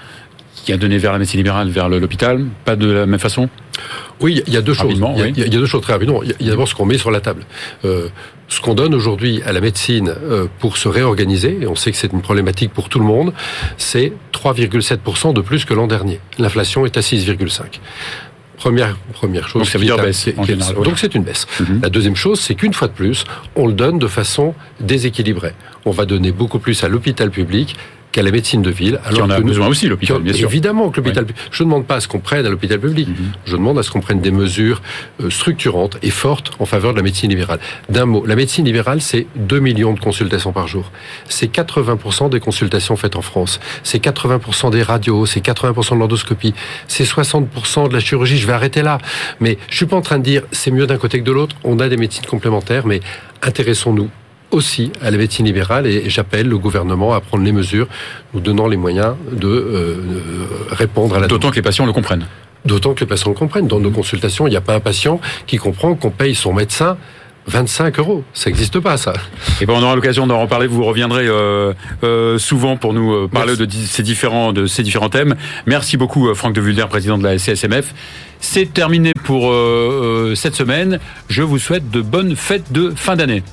qui 0.63 0.73
a 0.73 0.77
donné 0.77 0.97
vers 0.97 1.11
la 1.11 1.19
médecine 1.19 1.37
libérale, 1.39 1.69
vers 1.69 1.89
l'hôpital, 1.89 2.45
pas 2.65 2.75
de 2.75 2.89
la 2.89 3.05
même 3.05 3.19
façon? 3.19 3.49
Oui, 4.21 4.41
il 4.47 4.53
y 4.53 4.57
a 4.57 4.61
deux 4.61 4.73
choses. 4.73 4.93
Il 4.95 4.99
y 4.99 5.03
a, 5.03 5.07
oui. 5.07 5.13
il 5.35 5.39
y 5.39 5.43
a- 5.43 5.45
il 5.47 5.53
y 5.53 5.57
a 5.57 5.59
deux 5.59 5.65
choses 5.65 5.81
très 5.81 5.93
rapidement. 5.93 6.21
Il 6.23 6.29
y 6.39 6.47
a- 6.47 6.51
d'abord 6.51 6.67
ce 6.67 6.75
qu'on 6.75 6.85
met 6.85 6.97
sur 6.97 7.11
la 7.11 7.19
table. 7.19 7.43
Euh, 7.85 8.07
ce 8.47 8.61
qu'on 8.61 8.73
donne 8.75 8.93
aujourd'hui 8.93 9.41
à 9.45 9.51
la 9.51 9.61
médecine 9.61 10.09
euh, 10.23 10.45
pour 10.59 10.77
se 10.77 10.87
réorganiser, 10.87 11.57
et 11.61 11.67
on 11.67 11.75
sait 11.75 11.91
que 11.91 11.97
c'est 11.97 12.11
une 12.13 12.21
problématique 12.21 12.71
pour 12.71 12.87
tout 12.87 12.99
le 12.99 13.05
monde, 13.05 13.33
c'est 13.77 14.13
3,7% 14.31 15.33
de 15.33 15.41
plus 15.41 15.65
que 15.65 15.73
l'an 15.73 15.87
dernier. 15.87 16.19
L'inflation 16.37 16.85
est 16.85 16.95
à 16.97 17.01
6,5%. 17.01 17.63
Première, 18.57 18.95
première 19.11 19.49
chose. 19.49 19.63
Donc 19.63 19.69
ça 19.69 19.77
veut 19.77 19.83
dire 19.85 19.97
baisse, 19.97 20.29
général, 20.45 20.75
Donc 20.75 20.97
c'est 20.97 21.13
une 21.15 21.23
baisse. 21.23 21.47
Mhm. 21.59 21.81
La 21.81 21.89
deuxième 21.89 22.15
chose, 22.15 22.39
c'est 22.39 22.55
qu'une 22.55 22.73
fois 22.73 22.87
de 22.87 22.93
plus, 22.93 23.25
on 23.55 23.67
le 23.67 23.73
donne 23.73 23.99
de 23.99 24.07
façon 24.07 24.53
déséquilibrée. 24.79 25.53
On 25.85 25.91
va 25.91 26.05
donner 26.05 26.31
beaucoup 26.31 26.59
plus 26.59 26.81
à 26.83 26.87
l'hôpital 26.87 27.29
public 27.31 27.75
qu'à 28.13 28.21
la 28.21 28.31
médecine 28.31 28.61
de 28.61 28.69
ville. 28.69 28.99
Qui 29.13 29.21
en 29.21 29.29
a 29.29 29.35
que 29.37 29.41
nous- 29.41 29.47
besoin 29.47 29.67
aussi, 29.67 29.87
l'hôpital, 29.87 30.21
bien 30.21 30.33
sûr. 30.33 30.47
Évidemment 30.47 30.89
que 30.89 30.97
l'hôpital. 31.01 31.25
Je 31.51 31.63
ne 31.63 31.67
demande 31.67 31.85
pas 31.85 31.95
à 31.95 31.99
ce 31.99 32.07
qu'on 32.07 32.19
prenne 32.19 32.45
à 32.45 32.49
l'hôpital 32.49 32.79
public. 32.79 33.09
Mhm. 33.09 33.15
Je 33.45 33.55
demande 33.57 33.77
à 33.79 33.83
ce 33.83 33.89
qu'on 33.91 33.99
prenne 34.01 34.21
des 34.21 34.31
mesures 34.31 34.81
euh, 35.21 35.29
structurantes 35.29 35.97
et 36.03 36.11
fortes 36.11 36.51
en 36.59 36.65
faveur 36.65 36.91
de 36.93 36.97
la 36.97 37.03
médecine 37.03 37.29
libérale. 37.31 37.59
D'un 37.89 38.05
mot, 38.05 38.23
la 38.25 38.35
médecine 38.35 38.65
libérale, 38.65 39.01
c'est 39.01 39.25
2 39.35 39.59
millions 39.59 39.93
de 39.93 39.99
consultations 39.99 40.51
par 40.53 40.67
jour. 40.67 40.91
C'est 41.27 41.51
80% 41.51 42.29
des 42.29 42.39
consultations 42.39 42.95
faites 42.95 43.15
en 43.15 43.21
France. 43.23 43.59
C'est 43.81 43.99
80% 43.99 44.69
des 44.69 44.83
radios, 44.83 45.25
c'est 45.25 45.41
80% 45.41 45.95
de 45.95 45.99
l'endoscopie, 45.99 46.53
c'est 46.87 47.05
60% 47.05 47.87
de 47.89 47.93
la 47.93 47.99
chirurgie. 47.99 48.37
Je 48.37 48.45
vais 48.45 48.53
arrêter 48.53 48.83
là. 48.83 48.99
Mais 49.39 49.57
je 49.69 49.75
suis 49.75 49.85
pas 49.87 49.95
en 49.97 50.01
train 50.01 50.19
de 50.19 50.23
dire 50.23 50.43
c'est 50.51 50.69
mieux 50.71 50.85
d'un 50.85 50.97
côté 50.97 51.19
que 51.19 51.25
de 51.25 51.31
l'autre. 51.31 51.55
On 51.63 51.79
a 51.79 51.89
des 51.89 51.97
médecines 51.97 52.25
complémentaires, 52.25 52.85
mais 52.85 53.01
intéressons-nous 53.41 54.09
aussi 54.53 54.91
à 55.01 55.11
la 55.11 55.17
médecine 55.17 55.45
libérale 55.45 55.87
et 55.87 56.09
j'appelle 56.09 56.47
le 56.47 56.57
gouvernement 56.57 57.13
à 57.13 57.21
prendre 57.21 57.43
les 57.43 57.51
mesures, 57.51 57.87
nous 58.33 58.39
donnant 58.39 58.67
les 58.67 58.77
moyens 58.77 59.15
de 59.31 59.47
euh, 59.47 59.95
répondre 60.69 61.15
à 61.15 61.19
la 61.19 61.27
D'autant 61.27 61.49
que 61.49 61.55
les 61.55 61.61
patients 61.61 61.85
le 61.85 61.93
comprennent. 61.93 62.25
D'autant 62.65 62.93
que 62.93 63.01
les 63.01 63.05
patients 63.05 63.29
le 63.29 63.35
comprennent. 63.35 63.67
Dans 63.67 63.79
nos 63.79 63.91
consultations, 63.91 64.47
il 64.47 64.51
n'y 64.51 64.55
a 64.55 64.61
pas 64.61 64.75
un 64.75 64.79
patient 64.79 65.19
qui 65.47 65.57
comprend 65.57 65.95
qu'on 65.95 66.11
paye 66.11 66.35
son 66.35 66.53
médecin 66.53 66.97
25 67.47 67.99
euros. 67.99 68.23
Ça 68.33 68.49
n'existe 68.49 68.79
pas, 68.79 68.97
ça. 68.97 69.13
Et 69.61 69.65
ben, 69.65 69.73
on 69.73 69.83
aura 69.83 69.95
l'occasion 69.95 70.27
d'en 70.27 70.39
reparler. 70.39 70.67
Vous 70.67 70.83
reviendrez 70.83 71.27
euh, 71.27 71.73
euh, 72.03 72.37
souvent 72.37 72.77
pour 72.77 72.93
nous 72.93 73.27
parler 73.27 73.55
de 73.55 73.67
ces, 73.69 74.03
différents, 74.03 74.53
de 74.53 74.65
ces 74.65 74.83
différents 74.83 75.09
thèmes. 75.09 75.35
Merci 75.65 75.97
beaucoup, 75.97 76.33
Franck 76.35 76.53
de 76.53 76.61
Vulder, 76.61 76.85
président 76.89 77.17
de 77.17 77.23
la 77.23 77.37
CSMF. 77.37 77.93
C'est 78.39 78.73
terminé 78.73 79.11
pour 79.23 79.49
euh, 79.49 80.33
cette 80.35 80.55
semaine. 80.55 80.99
Je 81.29 81.41
vous 81.41 81.59
souhaite 81.59 81.89
de 81.89 82.01
bonnes 82.01 82.35
fêtes 82.35 82.71
de 82.71 82.93
fin 82.95 83.15
d'année. 83.15 83.43